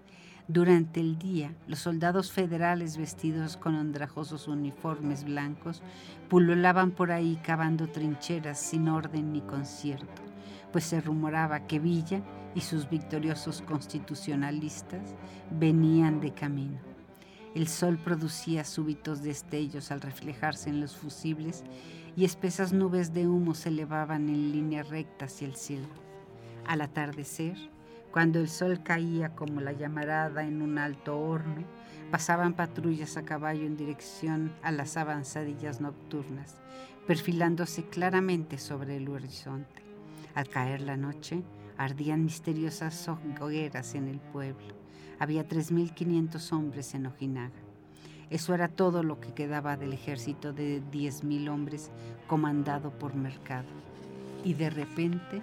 [0.48, 5.82] Durante el día, los soldados federales vestidos con andrajosos uniformes blancos
[6.28, 10.22] pululaban por ahí cavando trincheras sin orden ni concierto,
[10.70, 12.22] pues se rumoraba que Villa
[12.54, 15.16] y sus victoriosos constitucionalistas
[15.50, 16.78] venían de camino.
[17.56, 21.64] El sol producía súbitos destellos al reflejarse en los fusibles
[22.14, 26.05] y espesas nubes de humo se elevaban en línea recta hacia el cielo.
[26.66, 27.56] Al atardecer,
[28.10, 31.64] cuando el sol caía como la llamarada en un alto horno,
[32.10, 36.56] pasaban patrullas a caballo en dirección a las avanzadillas nocturnas,
[37.06, 39.82] perfilándose claramente sobre el horizonte.
[40.34, 41.44] Al caer la noche,
[41.78, 44.74] ardían misteriosas hogueras en el pueblo.
[45.20, 47.54] Había 3.500 hombres en Ojinaga.
[48.28, 51.92] Eso era todo lo que quedaba del ejército de 10.000 hombres
[52.26, 53.68] comandado por Mercado.
[54.42, 55.42] Y de repente,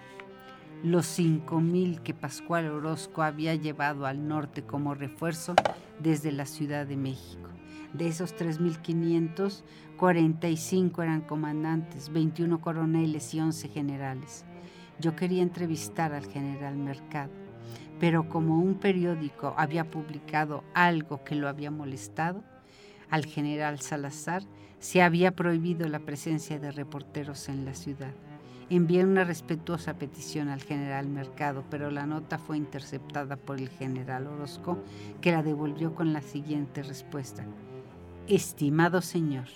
[0.84, 5.56] los 5.000 que Pascual Orozco había llevado al norte como refuerzo
[6.00, 7.50] desde la Ciudad de México.
[7.94, 9.64] De esos 3.500,
[9.98, 14.44] 45 eran comandantes, 21 coroneles y 11 generales.
[15.00, 17.32] Yo quería entrevistar al general Mercado,
[18.02, 22.44] pero como un periódico había publicado algo que lo había molestado,
[23.10, 24.44] al general Salazar
[24.80, 28.14] se había prohibido la presencia de reporteros en la ciudad.
[28.70, 34.28] Envié una respetuosa petición al general Mercado, pero la nota fue interceptada por el general
[34.28, 34.80] Orozco,
[35.22, 37.46] que la devolvió con la siguiente respuesta.
[38.28, 39.48] Estimado señor,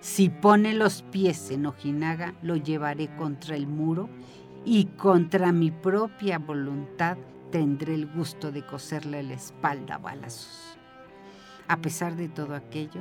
[0.00, 4.08] si pone los pies en Ojinaga, lo llevaré contra el muro
[4.64, 7.18] y contra mi propia voluntad
[7.50, 10.78] tendré el gusto de coserle la espalda a balazos.
[11.68, 13.00] A pesar de todo aquello,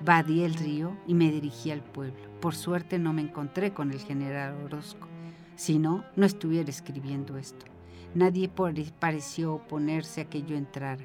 [0.00, 2.27] vadí el río y me dirigí al pueblo.
[2.40, 5.08] Por suerte no me encontré con el general Orozco,
[5.56, 7.66] si no, no estuviera escribiendo esto.
[8.14, 11.04] Nadie pareció oponerse a que yo entrara.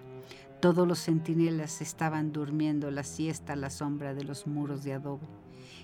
[0.61, 5.27] Todos los centinelas estaban durmiendo la siesta a la sombra de los muros de adobe.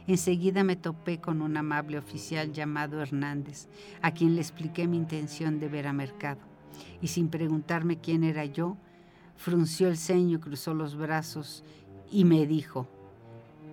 [0.07, 3.67] Enseguida me topé con un amable oficial llamado Hernández,
[4.01, 6.41] a quien le expliqué mi intención de ver a Mercado.
[7.01, 8.77] Y sin preguntarme quién era yo,
[9.35, 11.63] frunció el ceño, cruzó los brazos
[12.12, 12.88] y me dijo,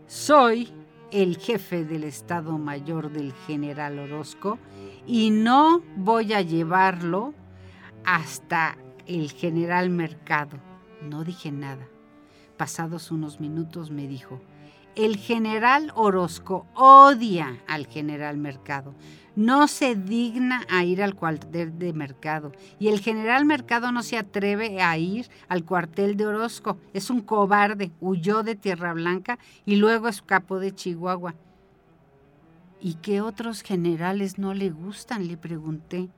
[0.06, 0.72] soy
[1.12, 4.58] el jefe del Estado Mayor del general Orozco
[5.06, 7.34] y no voy a llevarlo
[8.04, 10.58] hasta el general Mercado.
[11.02, 11.86] No dije nada.
[12.56, 14.40] Pasados unos minutos me dijo,
[14.96, 18.94] el general Orozco odia al general Mercado.
[19.36, 22.52] No se digna a ir al cuartel de Mercado.
[22.78, 26.78] Y el general Mercado no se atreve a ir al cuartel de Orozco.
[26.94, 27.92] Es un cobarde.
[28.00, 31.34] Huyó de Tierra Blanca y luego escapó de Chihuahua.
[32.80, 35.28] ¿Y qué otros generales no le gustan?
[35.28, 36.08] Le pregunté.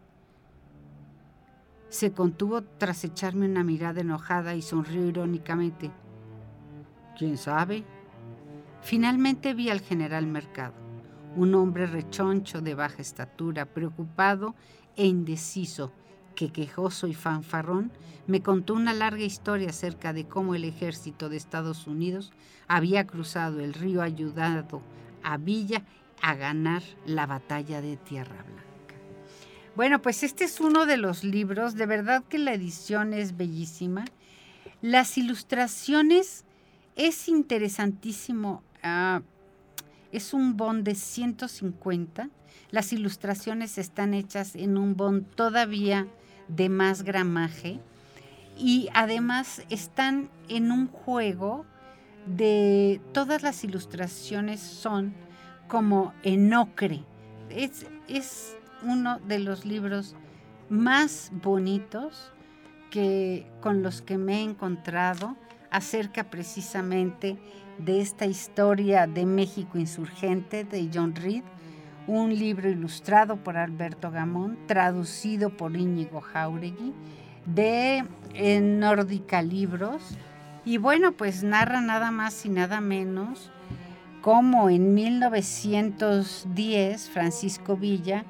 [1.89, 5.91] Se contuvo tras echarme una mirada enojada y sonrió irónicamente.
[7.19, 7.85] ¿Quién sabe?
[8.83, 10.75] Finalmente vi al general Mercado,
[11.37, 14.55] un hombre rechoncho de baja estatura, preocupado
[14.97, 15.93] e indeciso,
[16.35, 17.91] que quejoso y fanfarrón
[18.29, 22.33] me contó una larga historia acerca de cómo el ejército de Estados Unidos
[22.69, 24.83] había cruzado el río ayudado
[25.23, 25.83] a Villa
[26.23, 28.95] a ganar la batalla de Tierra Blanca.
[29.75, 34.05] Bueno, pues este es uno de los libros, de verdad que la edición es bellísima.
[34.83, 36.45] Las ilustraciones
[36.97, 39.23] es interesantísimo Ah,
[40.13, 42.29] es un bond de 150.
[42.71, 46.07] Las ilustraciones están hechas en un bond todavía
[46.49, 47.81] de más gramaje
[48.57, 51.65] y además están en un juego
[52.27, 55.15] de todas las ilustraciones son
[55.69, 57.05] como en ocre.
[57.51, 60.15] Es, es uno de los libros
[60.69, 62.33] más bonitos
[62.91, 65.37] que con los que me he encontrado
[65.71, 67.39] acerca precisamente
[67.79, 71.45] de esta historia de México insurgente de John Reed,
[72.07, 76.93] un libro ilustrado por Alberto Gamón, traducido por Íñigo Jauregui,
[77.47, 78.05] de
[78.61, 80.03] Nórdica Libros.
[80.65, 83.53] Y bueno, pues narra nada más y nada menos
[84.21, 88.25] cómo en 1910 Francisco Villa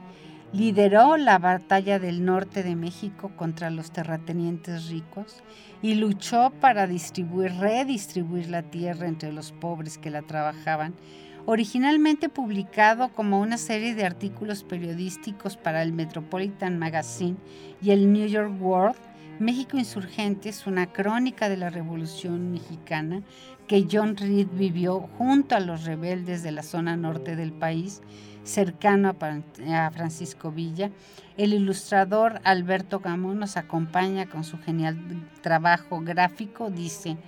[0.52, 5.42] lideró la batalla del norte de México contra los terratenientes ricos
[5.82, 10.94] y luchó para distribuir, redistribuir la tierra entre los pobres que la trabajaban,
[11.44, 17.36] originalmente publicado como una serie de artículos periodísticos para el Metropolitan Magazine
[17.82, 18.96] y el New York World,
[19.38, 23.22] México Insurgente es una crónica de la Revolución Mexicana
[23.68, 28.00] que John Reed vivió junto a los rebeldes de la zona norte del país
[28.42, 29.14] cercano
[29.70, 30.90] a Francisco Villa.
[31.36, 34.98] El ilustrador Alberto Gamón nos acompaña con su genial
[35.42, 37.18] trabajo gráfico, dice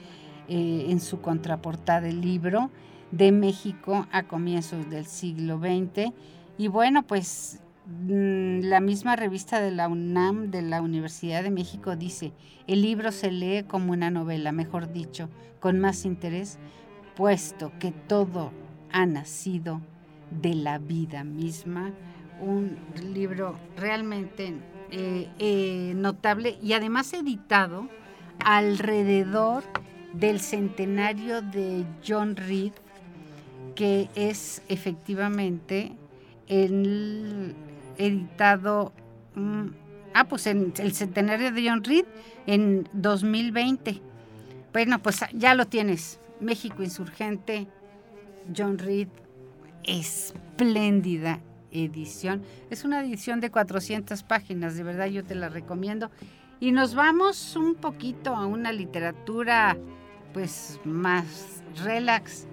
[0.48, 2.70] eh, en su contraportada del libro,
[3.10, 6.12] de México a comienzos del siglo XX.
[6.56, 7.60] Y bueno, pues
[8.08, 12.32] la misma revista de la UNAM de la Universidad de México dice,
[12.66, 15.28] el libro se lee como una novela, mejor dicho,
[15.58, 16.58] con más interés,
[17.16, 18.52] puesto que todo
[18.92, 19.80] ha nacido
[20.30, 21.92] de la vida misma,
[22.40, 22.78] un
[23.12, 24.54] libro realmente
[24.90, 27.88] eh, eh, notable y además editado
[28.44, 29.64] alrededor
[30.12, 32.72] del centenario de John Reed,
[33.74, 35.92] que es efectivamente
[36.48, 37.54] el
[38.00, 38.92] editado,
[39.34, 39.66] mm,
[40.14, 42.04] ah, pues en el centenario de John Reed
[42.46, 44.00] en 2020.
[44.72, 46.20] Bueno, pues ya lo tienes.
[46.40, 47.66] México Insurgente,
[48.56, 49.08] John Reed,
[49.84, 51.40] espléndida
[51.70, 52.42] edición.
[52.70, 56.10] Es una edición de 400 páginas, de verdad yo te la recomiendo.
[56.58, 59.76] Y nos vamos un poquito a una literatura
[60.32, 62.46] pues más relax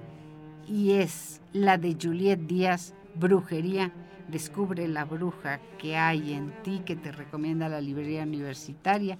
[0.67, 3.91] y es la de Juliet Díaz, Brujería.
[4.27, 9.17] Descubre la bruja que hay en ti, que te recomienda la librería universitaria.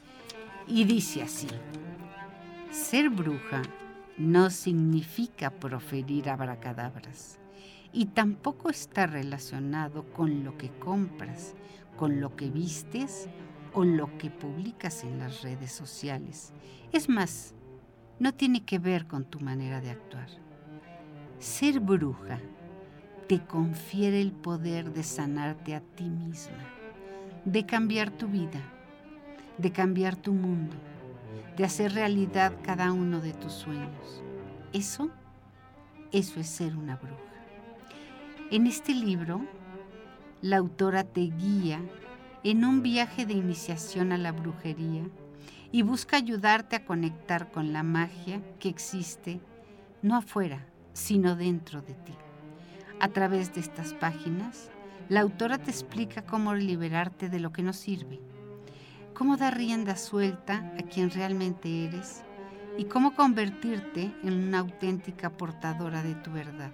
[0.68, 1.48] Y dice así,
[2.72, 3.62] ser bruja
[4.18, 7.40] no significa proferir abracadabras
[7.94, 11.56] y tampoco está relacionado con lo que compras,
[11.96, 13.30] con lo que vistes
[13.74, 16.54] o lo que publicas en las redes sociales.
[16.92, 17.54] Es más,
[18.20, 20.30] no tiene que ver con tu manera de actuar.
[21.40, 22.40] Ser bruja
[23.28, 26.64] te confiere el poder de sanarte a ti misma,
[27.44, 28.62] de cambiar tu vida,
[29.58, 30.76] de cambiar tu mundo,
[31.58, 34.24] de hacer realidad cada uno de tus sueños.
[34.72, 35.10] Eso,
[36.14, 37.16] eso es ser una bruja.
[38.50, 39.42] En este libro,
[40.42, 41.82] la autora te guía
[42.46, 45.04] en un viaje de iniciación a la brujería
[45.74, 49.42] y busca ayudarte a conectar con la magia que existe
[50.02, 52.14] no afuera, sino dentro de ti.
[53.00, 54.72] A través de estas páginas,
[55.08, 58.20] la autora te explica cómo liberarte de lo que no sirve,
[59.14, 62.24] cómo dar rienda suelta a quien realmente eres
[62.76, 66.72] y cómo convertirte en una auténtica portadora de tu verdad.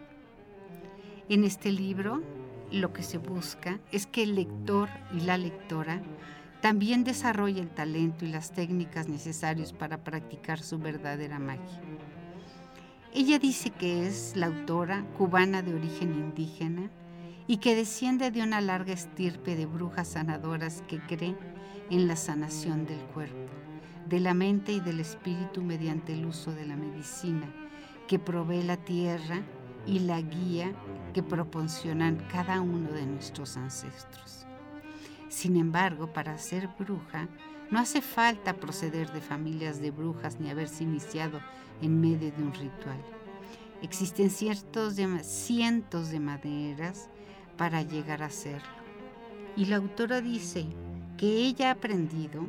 [1.28, 2.24] En este libro
[2.71, 6.01] lo que se busca es que el lector y la lectora
[6.61, 11.82] también desarrolle el talento y las técnicas necesarias para practicar su verdadera magia.
[13.16, 16.89] Ella dice que es la autora cubana de origen indígena
[17.45, 21.36] y que desciende de una larga estirpe de brujas sanadoras que cree
[21.91, 23.51] en la sanación del cuerpo,
[24.09, 27.47] de la mente y del espíritu mediante el uso de la medicina
[28.07, 29.43] que provee la tierra
[29.86, 30.74] y la guía
[31.14, 34.47] que proporcionan cada uno de nuestros ancestros.
[35.30, 37.28] Sin embargo, para ser bruja,
[37.74, 41.41] no hace falta proceder de familias de brujas ni haberse iniciado
[41.82, 43.03] en medio de un ritual.
[43.82, 44.93] Existen ciertos
[45.24, 47.09] cientos de maneras
[47.57, 48.67] para llegar a serlo.
[49.55, 50.67] Y la autora dice
[51.17, 52.45] que ella ha aprendido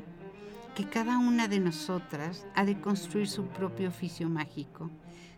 [0.75, 4.91] que cada una de nosotras ha de construir su propio oficio mágico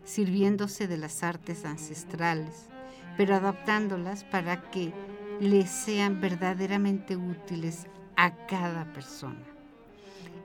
[0.03, 2.67] sirviéndose de las artes ancestrales,
[3.15, 4.93] pero adaptándolas para que
[5.39, 9.56] les sean verdaderamente útiles a cada persona.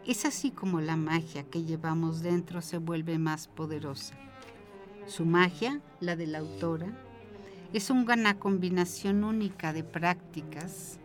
[0.04, 4.16] Es así como la magia que llevamos dentro se vuelve más poderosa.
[5.06, 6.92] Su magia, la de la autora,
[7.72, 10.98] es una combinación única de prácticas,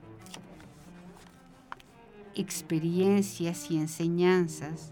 [2.33, 4.91] experiencias y enseñanzas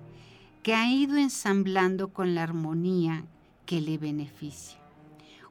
[0.61, 3.25] que ha ido ensamblando con la armonía
[3.65, 4.77] que le beneficie.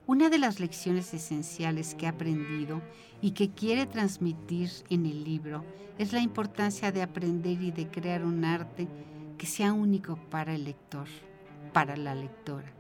[0.07, 2.83] Una de las lecciones esenciales que ha aprendido
[3.25, 5.65] y que quiere transmitir en el libro
[5.97, 8.87] es la importancia de aprender y de crear un arte
[9.39, 11.07] que sea único para el lector,
[11.73, 12.71] para la lectora.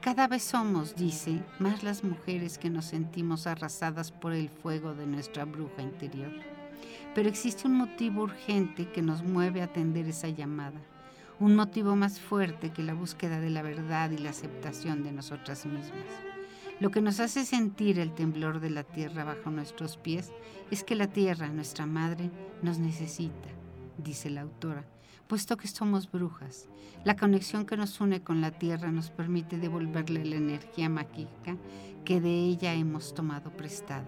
[0.00, 5.08] Cada vez somos, dice, más las mujeres que nos sentimos arrasadas por el fuego de
[5.08, 6.30] nuestra bruja interior.
[7.12, 10.80] Pero existe un motivo urgente que nos mueve a atender esa llamada
[11.38, 15.66] un motivo más fuerte que la búsqueda de la verdad y la aceptación de nosotras
[15.66, 16.25] mismas.
[16.78, 20.30] Lo que nos hace sentir el temblor de la tierra bajo nuestros pies
[20.70, 23.48] es que la tierra, nuestra madre, nos necesita,
[23.96, 24.84] dice la autora,
[25.26, 26.68] puesto que somos brujas.
[27.02, 31.56] La conexión que nos une con la tierra nos permite devolverle la energía mágica
[32.04, 34.04] que de ella hemos tomado prestada.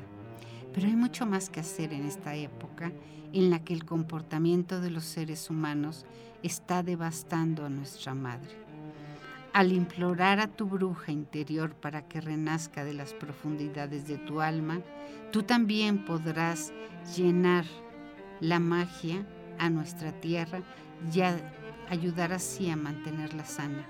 [0.74, 2.92] Pero hay mucho más que hacer en esta época
[3.32, 6.04] en la que el comportamiento de los seres humanos
[6.42, 8.67] está devastando a nuestra madre.
[9.52, 14.82] Al implorar a tu bruja interior para que renazca de las profundidades de tu alma,
[15.32, 16.72] tú también podrás
[17.16, 17.64] llenar
[18.40, 19.26] la magia
[19.58, 20.62] a nuestra tierra
[21.12, 21.22] y
[21.90, 23.86] ayudar así a mantenerla sana.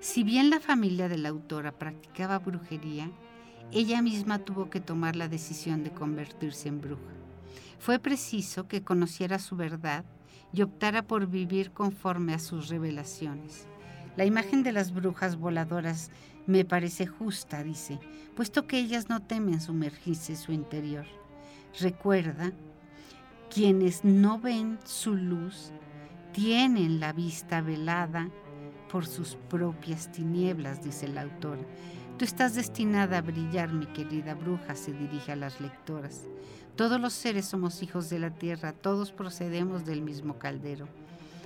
[0.00, 3.10] Si bien la familia de la autora practicaba brujería,
[3.72, 7.14] ella misma tuvo que tomar la decisión de convertirse en bruja.
[7.78, 10.04] Fue preciso que conociera su verdad
[10.52, 13.66] y optara por vivir conforme a sus revelaciones.
[14.16, 16.10] La imagen de las brujas voladoras
[16.46, 17.98] me parece justa, dice,
[18.36, 21.06] puesto que ellas no temen sumergirse su interior.
[21.80, 22.52] Recuerda,
[23.52, 25.72] quienes no ven su luz
[26.32, 28.28] tienen la vista velada
[28.90, 31.62] por sus propias tinieblas, dice la autora.
[32.18, 36.28] Tú estás destinada a brillar, mi querida bruja, se dirige a las lectoras.
[36.76, 40.86] Todos los seres somos hijos de la tierra, todos procedemos del mismo caldero.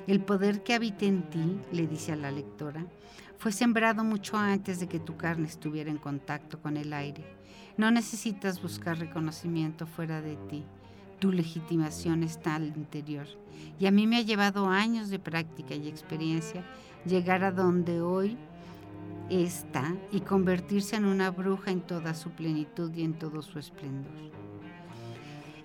[0.09, 2.87] El poder que habita en ti, le dice a la lectora,
[3.37, 7.27] fue sembrado mucho antes de que tu carne estuviera en contacto con el aire.
[7.77, 10.65] No necesitas buscar reconocimiento fuera de ti.
[11.19, 13.27] Tu legitimación está al interior.
[13.79, 16.65] Y a mí me ha llevado años de práctica y experiencia
[17.05, 18.39] llegar a donde hoy
[19.29, 24.48] está y convertirse en una bruja en toda su plenitud y en todo su esplendor.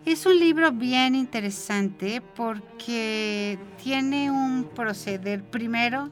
[0.06, 6.10] Es un libro bien interesante porque tiene un proceder, primero,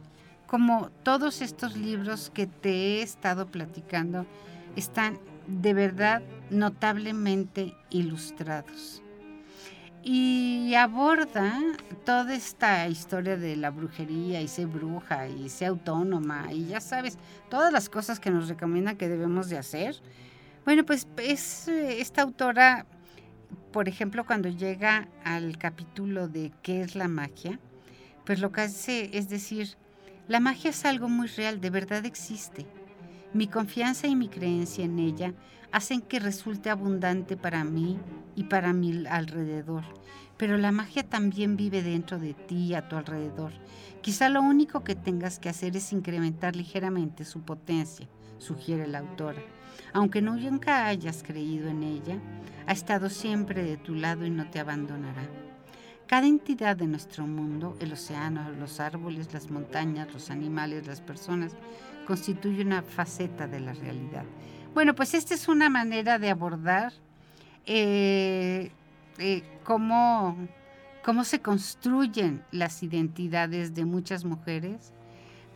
[0.48, 4.26] como todos estos libros que te he estado platicando,
[4.76, 9.02] están de verdad notablemente ilustrados
[10.04, 11.60] y aborda
[12.06, 17.18] toda esta historia de la brujería y ser bruja y ser autónoma y ya sabes,
[17.50, 19.96] todas las cosas que nos recomienda que debemos de hacer.
[20.66, 22.86] Bueno, pues es eh, esta autora,
[23.72, 27.60] por ejemplo, cuando llega al capítulo de qué es la magia,
[28.26, 29.76] pues lo que hace es decir,
[30.28, 32.66] la magia es algo muy real, de verdad existe.
[33.34, 35.34] Mi confianza y mi creencia en ella
[35.72, 37.98] hacen que resulte abundante para mí
[38.36, 39.84] y para mi alrededor.
[40.38, 43.54] Pero la magia también vive dentro de ti y a tu alrededor.
[44.02, 48.08] Quizá lo único que tengas que hacer es incrementar ligeramente su potencia,
[48.38, 49.42] sugiere la autora.
[49.94, 52.18] Aunque nunca hayas creído en ella,
[52.66, 55.24] ha estado siempre de tu lado y no te abandonará.
[56.08, 61.56] Cada entidad de nuestro mundo, el océano, los árboles, las montañas, los animales, las personas,
[62.06, 64.26] constituye una faceta de la realidad.
[64.74, 66.94] Bueno, pues esta es una manera de abordar
[67.66, 68.72] eh,
[69.20, 70.36] eh, cómo,
[71.04, 74.94] cómo se construyen las identidades de muchas mujeres,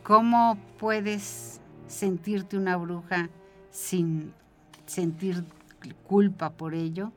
[0.03, 3.29] cómo puedes sentirte una bruja
[3.75, 4.33] sin
[4.85, 5.43] sentir
[6.07, 7.11] culpa por ello.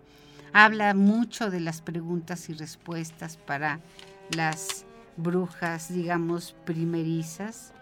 [0.53, 3.81] Habla mucho de las preguntas y respuestas para
[4.35, 4.85] las
[5.17, 7.73] brujas, digamos, primerizas.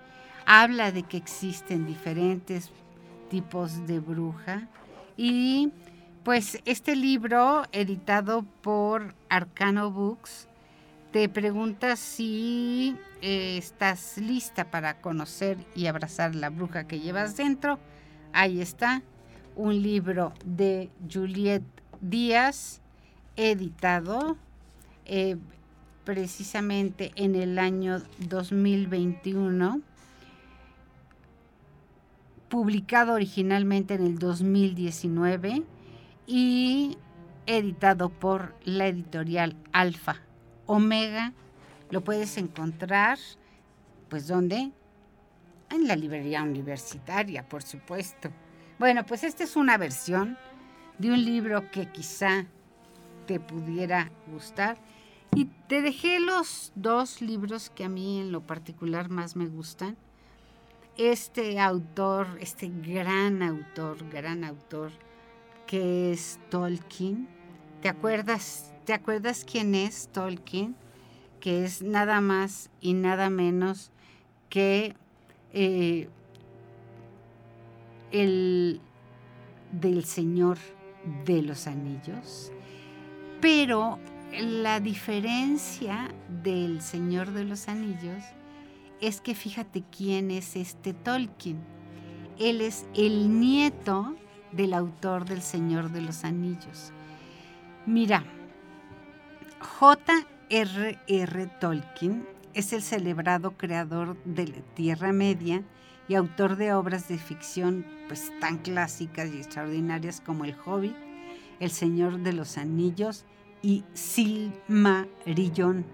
[0.44, 2.70] Habla de que existen diferentes
[3.30, 4.68] tipos de bruja.
[5.16, 5.72] Y
[6.22, 10.48] pues este libro, editado por Arcano Books,
[11.12, 17.78] te pregunta si eh, estás lista para conocer y abrazar la bruja que llevas dentro.
[18.38, 19.02] Ahí está,
[19.54, 21.62] un libro de Juliet
[22.02, 22.82] Díaz,
[23.34, 24.36] editado
[25.06, 25.38] eh,
[26.04, 29.80] precisamente en el año 2021
[32.50, 35.62] publicado originalmente en el 2019
[36.26, 36.98] y
[37.46, 40.16] editado por la editorial Alfa
[40.66, 41.32] Omega.
[41.88, 43.18] Lo puedes encontrar,
[44.10, 44.72] pues, ¿dónde?
[45.70, 48.30] En la librería universitaria, por supuesto.
[48.78, 50.36] Bueno, pues esta es una versión
[50.98, 52.46] de un libro que quizá
[53.26, 54.78] te pudiera gustar.
[55.34, 59.96] Y te dejé los dos libros que a mí en lo particular más me gustan
[60.96, 64.92] este autor, este gran autor, gran autor,
[65.66, 67.28] que es Tolkien.
[67.82, 70.74] ¿Te acuerdas, ¿Te acuerdas quién es Tolkien?
[71.40, 73.90] Que es nada más y nada menos
[74.48, 74.96] que
[75.58, 76.06] eh,
[78.12, 78.78] el
[79.72, 80.58] del Señor
[81.24, 82.52] de los Anillos.
[83.40, 83.98] Pero
[84.38, 88.22] la diferencia del Señor de los Anillos
[89.00, 91.56] es que fíjate quién es este Tolkien.
[92.38, 94.14] Él es el nieto
[94.52, 96.92] del autor del Señor de los Anillos.
[97.86, 98.24] Mira,
[99.58, 101.46] J.R.R.
[101.60, 105.62] Tolkien es el celebrado creador de la Tierra Media
[106.08, 110.96] y autor de obras de ficción pues tan clásicas y extraordinarias como El Hobbit,
[111.60, 113.26] El Señor de los Anillos
[113.62, 115.84] y Silmarillion.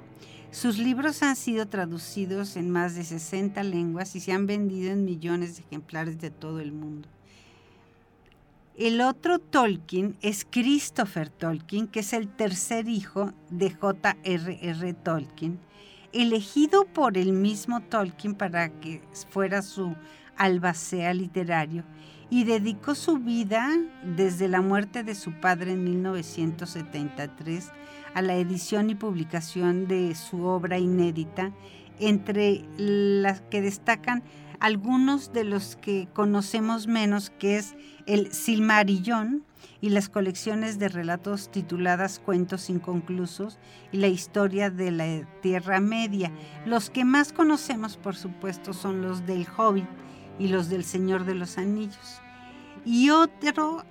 [0.53, 5.05] Sus libros han sido traducidos en más de 60 lenguas y se han vendido en
[5.05, 7.09] millones de ejemplares de todo el mundo.
[8.77, 14.95] El otro Tolkien es Christopher Tolkien, que es el tercer hijo de J.R.R.
[14.95, 15.59] Tolkien,
[16.13, 19.95] elegido por el mismo Tolkien para que fuera su
[20.37, 21.85] albacea literario
[22.31, 23.69] y dedicó su vida
[24.03, 27.71] desde la muerte de su padre en 1973
[28.15, 31.53] a la edición y publicación de su obra inédita,
[31.99, 34.23] entre las que destacan
[34.63, 37.75] algunos de los que conocemos menos, que es
[38.07, 39.45] el Silmarillón
[39.81, 43.59] y las colecciones de relatos tituladas Cuentos inconclusos
[43.91, 46.31] y la historia de la Tierra Media.
[46.65, 49.89] Los que más conocemos, por supuesto, son los del Hobbit
[50.39, 52.23] y los del Señor de los Anillos.
[52.85, 53.85] Y otro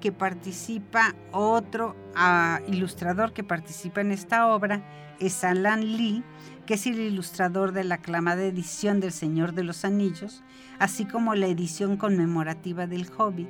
[0.00, 4.82] que participa, otro ah, ilustrador que participa en esta obra
[5.20, 6.24] es Alan Lee,
[6.68, 10.42] que es el ilustrador de la aclamada edición del Señor de los Anillos,
[10.78, 13.48] así como la edición conmemorativa del Hobbit.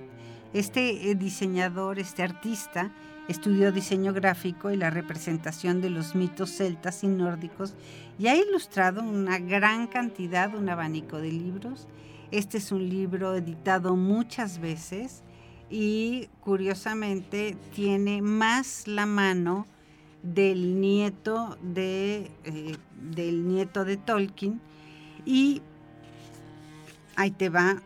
[0.53, 2.93] Este eh, diseñador, este artista,
[3.27, 7.75] estudió diseño gráfico y la representación de los mitos celtas y nórdicos
[8.21, 11.89] y ha ilustrado una gran cantidad, un abanico de libros.
[12.31, 15.25] Este es un libro editado muchas veces
[15.69, 19.67] y curiosamente tiene más la mano
[20.35, 22.77] del nieto de, eh,
[23.11, 24.61] del nieto de Tolkien
[25.25, 25.63] y
[27.17, 27.83] ahí te va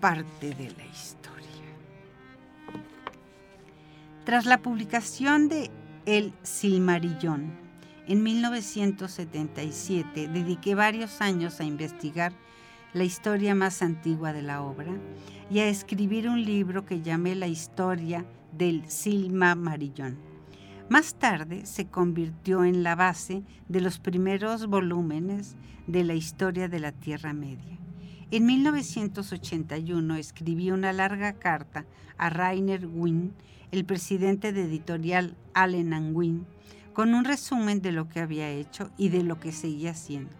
[0.00, 1.22] parte de la historia.
[4.24, 5.70] Tras la publicación de
[6.06, 7.52] El Silmarillón
[8.06, 12.32] en 1977, dediqué varios años a investigar
[12.92, 14.92] la historia más antigua de la obra
[15.50, 20.31] y a escribir un libro que llamé La historia del Silmarillón
[20.92, 26.80] más tarde se convirtió en la base de los primeros volúmenes de la historia de
[26.80, 27.78] la Tierra Media.
[28.30, 31.86] En 1981 escribí una larga carta
[32.18, 33.32] a Rainer Wynn,
[33.70, 36.46] el presidente de editorial Allen Wynn,
[36.92, 40.36] con un resumen de lo que había hecho y de lo que seguía haciendo.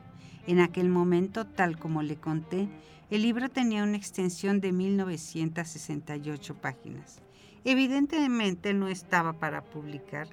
[0.47, 2.69] En aquel momento, tal como le conté,
[3.09, 7.23] el libro tenía una extensión de 1968 páginas.
[7.65, 10.29] Evidentemente no estaba para publicar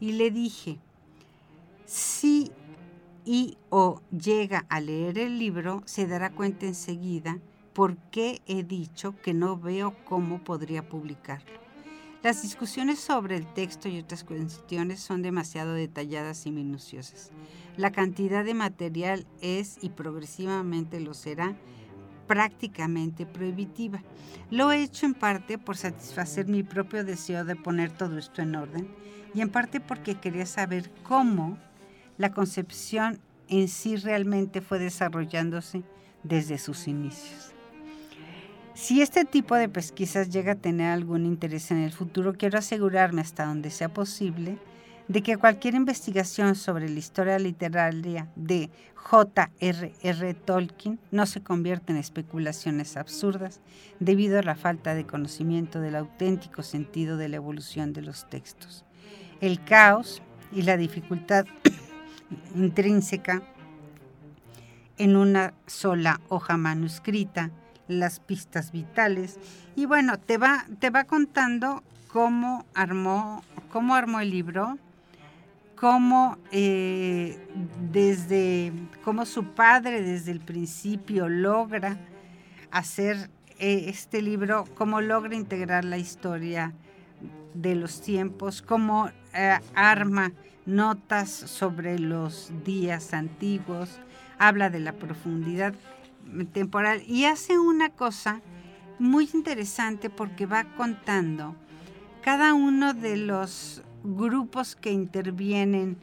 [0.00, 0.78] y le dije,
[1.86, 2.50] si
[3.24, 7.38] y o llega a leer el libro, se dará cuenta enseguida
[7.72, 11.64] por qué he dicho que no veo cómo podría publicarlo.
[12.22, 17.30] Las discusiones sobre el texto y otras cuestiones son demasiado detalladas y minuciosas.
[17.76, 21.54] La cantidad de material es y progresivamente lo será
[22.26, 24.02] prácticamente prohibitiva.
[24.50, 28.56] Lo he hecho en parte por satisfacer mi propio deseo de poner todo esto en
[28.56, 28.88] orden
[29.34, 31.58] y en parte porque quería saber cómo
[32.18, 35.82] la concepción en sí realmente fue desarrollándose
[36.22, 37.52] desde sus inicios.
[38.74, 43.20] Si este tipo de pesquisas llega a tener algún interés en el futuro, quiero asegurarme
[43.20, 44.58] hasta donde sea posible
[45.06, 50.34] de que cualquier investigación sobre la historia literaria de J.R.R.
[50.34, 53.60] Tolkien no se convierta en especulaciones absurdas
[54.00, 58.84] debido a la falta de conocimiento del auténtico sentido de la evolución de los textos.
[59.44, 60.22] El caos
[60.52, 61.44] y la dificultad
[62.54, 63.42] intrínseca
[64.96, 67.50] en una sola hoja manuscrita,
[67.86, 69.38] las pistas vitales.
[69.76, 74.78] Y bueno, te va, te va contando cómo armó, cómo armó el libro,
[75.76, 77.38] cómo eh,
[77.92, 78.72] desde
[79.04, 81.98] cómo su padre desde el principio logra
[82.70, 83.28] hacer
[83.58, 86.72] eh, este libro, cómo logra integrar la historia
[87.52, 90.32] de los tiempos, cómo eh, arma
[90.66, 94.00] notas sobre los días antiguos,
[94.38, 95.74] habla de la profundidad
[96.52, 98.40] temporal y hace una cosa
[98.98, 101.54] muy interesante porque va contando
[102.22, 105.98] cada uno de los grupos que intervienen,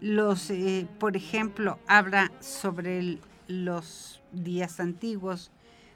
[0.00, 3.18] los, eh, por ejemplo, habla sobre
[3.48, 5.50] los días antiguos,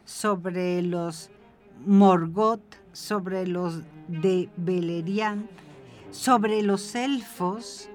[0.05, 1.31] sobre los
[1.87, 5.49] Morgoth, sobre los de Beleriand,
[6.11, 7.89] sobre los elfos.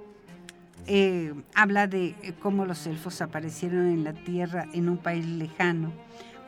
[0.87, 5.91] Eh, habla de eh, cómo los elfos aparecieron en la tierra en un país lejano,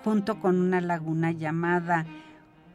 [0.04, 2.06] junto con una laguna llamada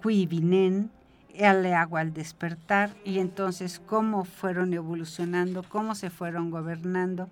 [0.02, 0.90] Cuivinen,
[1.34, 7.28] el agua al despertar y entonces cómo fueron evolucionando, cómo se fueron gobernando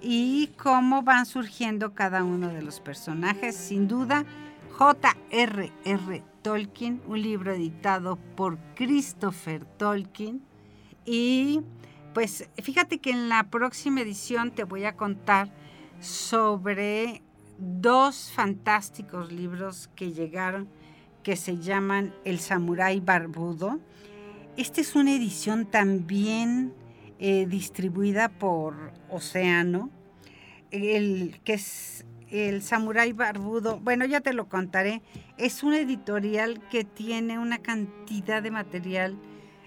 [0.00, 3.56] y cómo van surgiendo cada uno de los personajes.
[3.56, 4.24] Sin duda,
[4.72, 6.22] J.R.R.
[6.42, 10.47] Tolkien, un libro editado por Christopher Tolkien.
[11.04, 11.60] Y
[12.14, 15.50] pues fíjate que en la próxima edición te voy a contar
[16.00, 17.22] sobre
[17.58, 20.68] dos fantásticos libros que llegaron
[21.22, 23.80] que se llaman El Samurái Barbudo.
[24.56, 26.72] Esta es una edición también
[27.18, 29.90] eh, distribuida por Océano,
[30.70, 33.78] el, que es El Samurái Barbudo.
[33.78, 35.02] Bueno, ya te lo contaré.
[35.36, 39.18] Es una editorial que tiene una cantidad de material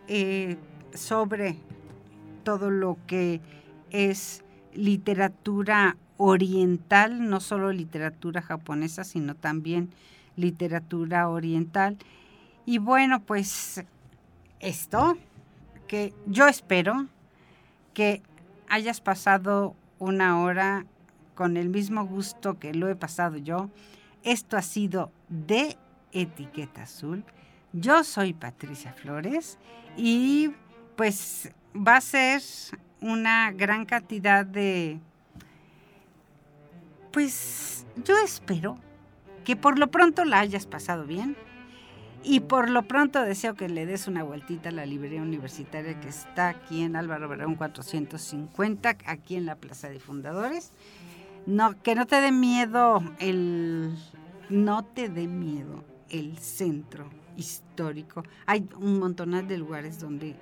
[0.08, 0.58] eh,
[0.94, 1.58] sobre
[2.44, 3.42] todo lo que
[3.90, 9.90] es literatura oriental, no solo literatura japonesa, sino también
[10.36, 11.98] literatura oriental.
[12.66, 13.84] Y bueno, pues
[14.60, 15.18] esto,
[15.88, 17.08] que yo espero
[17.94, 18.22] que
[18.70, 20.86] hayas pasado una hora
[21.36, 23.70] con el mismo gusto que lo he pasado yo.
[24.24, 25.78] Esto ha sido de
[26.12, 27.24] Etiqueta Azul.
[27.74, 29.58] Yo soy Patricia Flores
[29.98, 30.52] y
[31.02, 32.44] pues va a ser
[33.02, 35.00] una gran cantidad de...
[37.12, 38.78] Pues yo espero
[39.44, 41.36] que por lo pronto la hayas pasado bien
[42.22, 46.10] y por lo pronto deseo que le des una vueltita a la librería universitaria que
[46.10, 50.72] está aquí en Álvaro Obregón 450, aquí en la Plaza de Fundadores.
[51.48, 53.98] No, que no te dé miedo el...
[54.52, 58.24] No te dé miedo el centro histórico.
[58.46, 60.36] Hay un montón de lugares donde,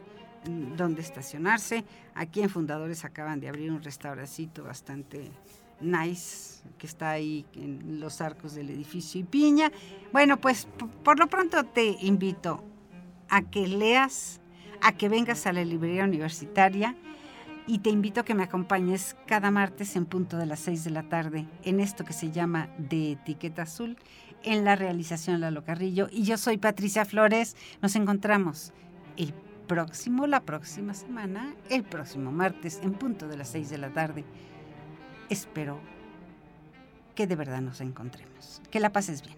[0.45, 1.83] donde estacionarse.
[2.15, 5.31] Aquí en Fundadores acaban de abrir un restauracito bastante
[5.81, 9.71] nice que está ahí en los arcos del edificio y piña.
[10.11, 10.67] Bueno, pues
[11.03, 12.63] por lo pronto te invito
[13.29, 14.41] a que leas,
[14.81, 16.95] a que vengas a la librería universitaria
[17.67, 20.89] y te invito a que me acompañes cada martes en punto de las 6 de
[20.89, 23.97] la tarde en esto que se llama De Etiqueta Azul
[24.43, 26.07] en la realización Lalo Carrillo.
[26.11, 27.55] Y yo soy Patricia Flores.
[27.81, 28.73] Nos encontramos
[29.17, 29.33] el
[29.69, 34.25] próximo, la próxima semana, el próximo martes en punto de las 6 de la tarde.
[35.29, 35.79] Espero
[37.13, 38.63] que de verdad nos encontremos.
[38.71, 39.37] Que la pases bien.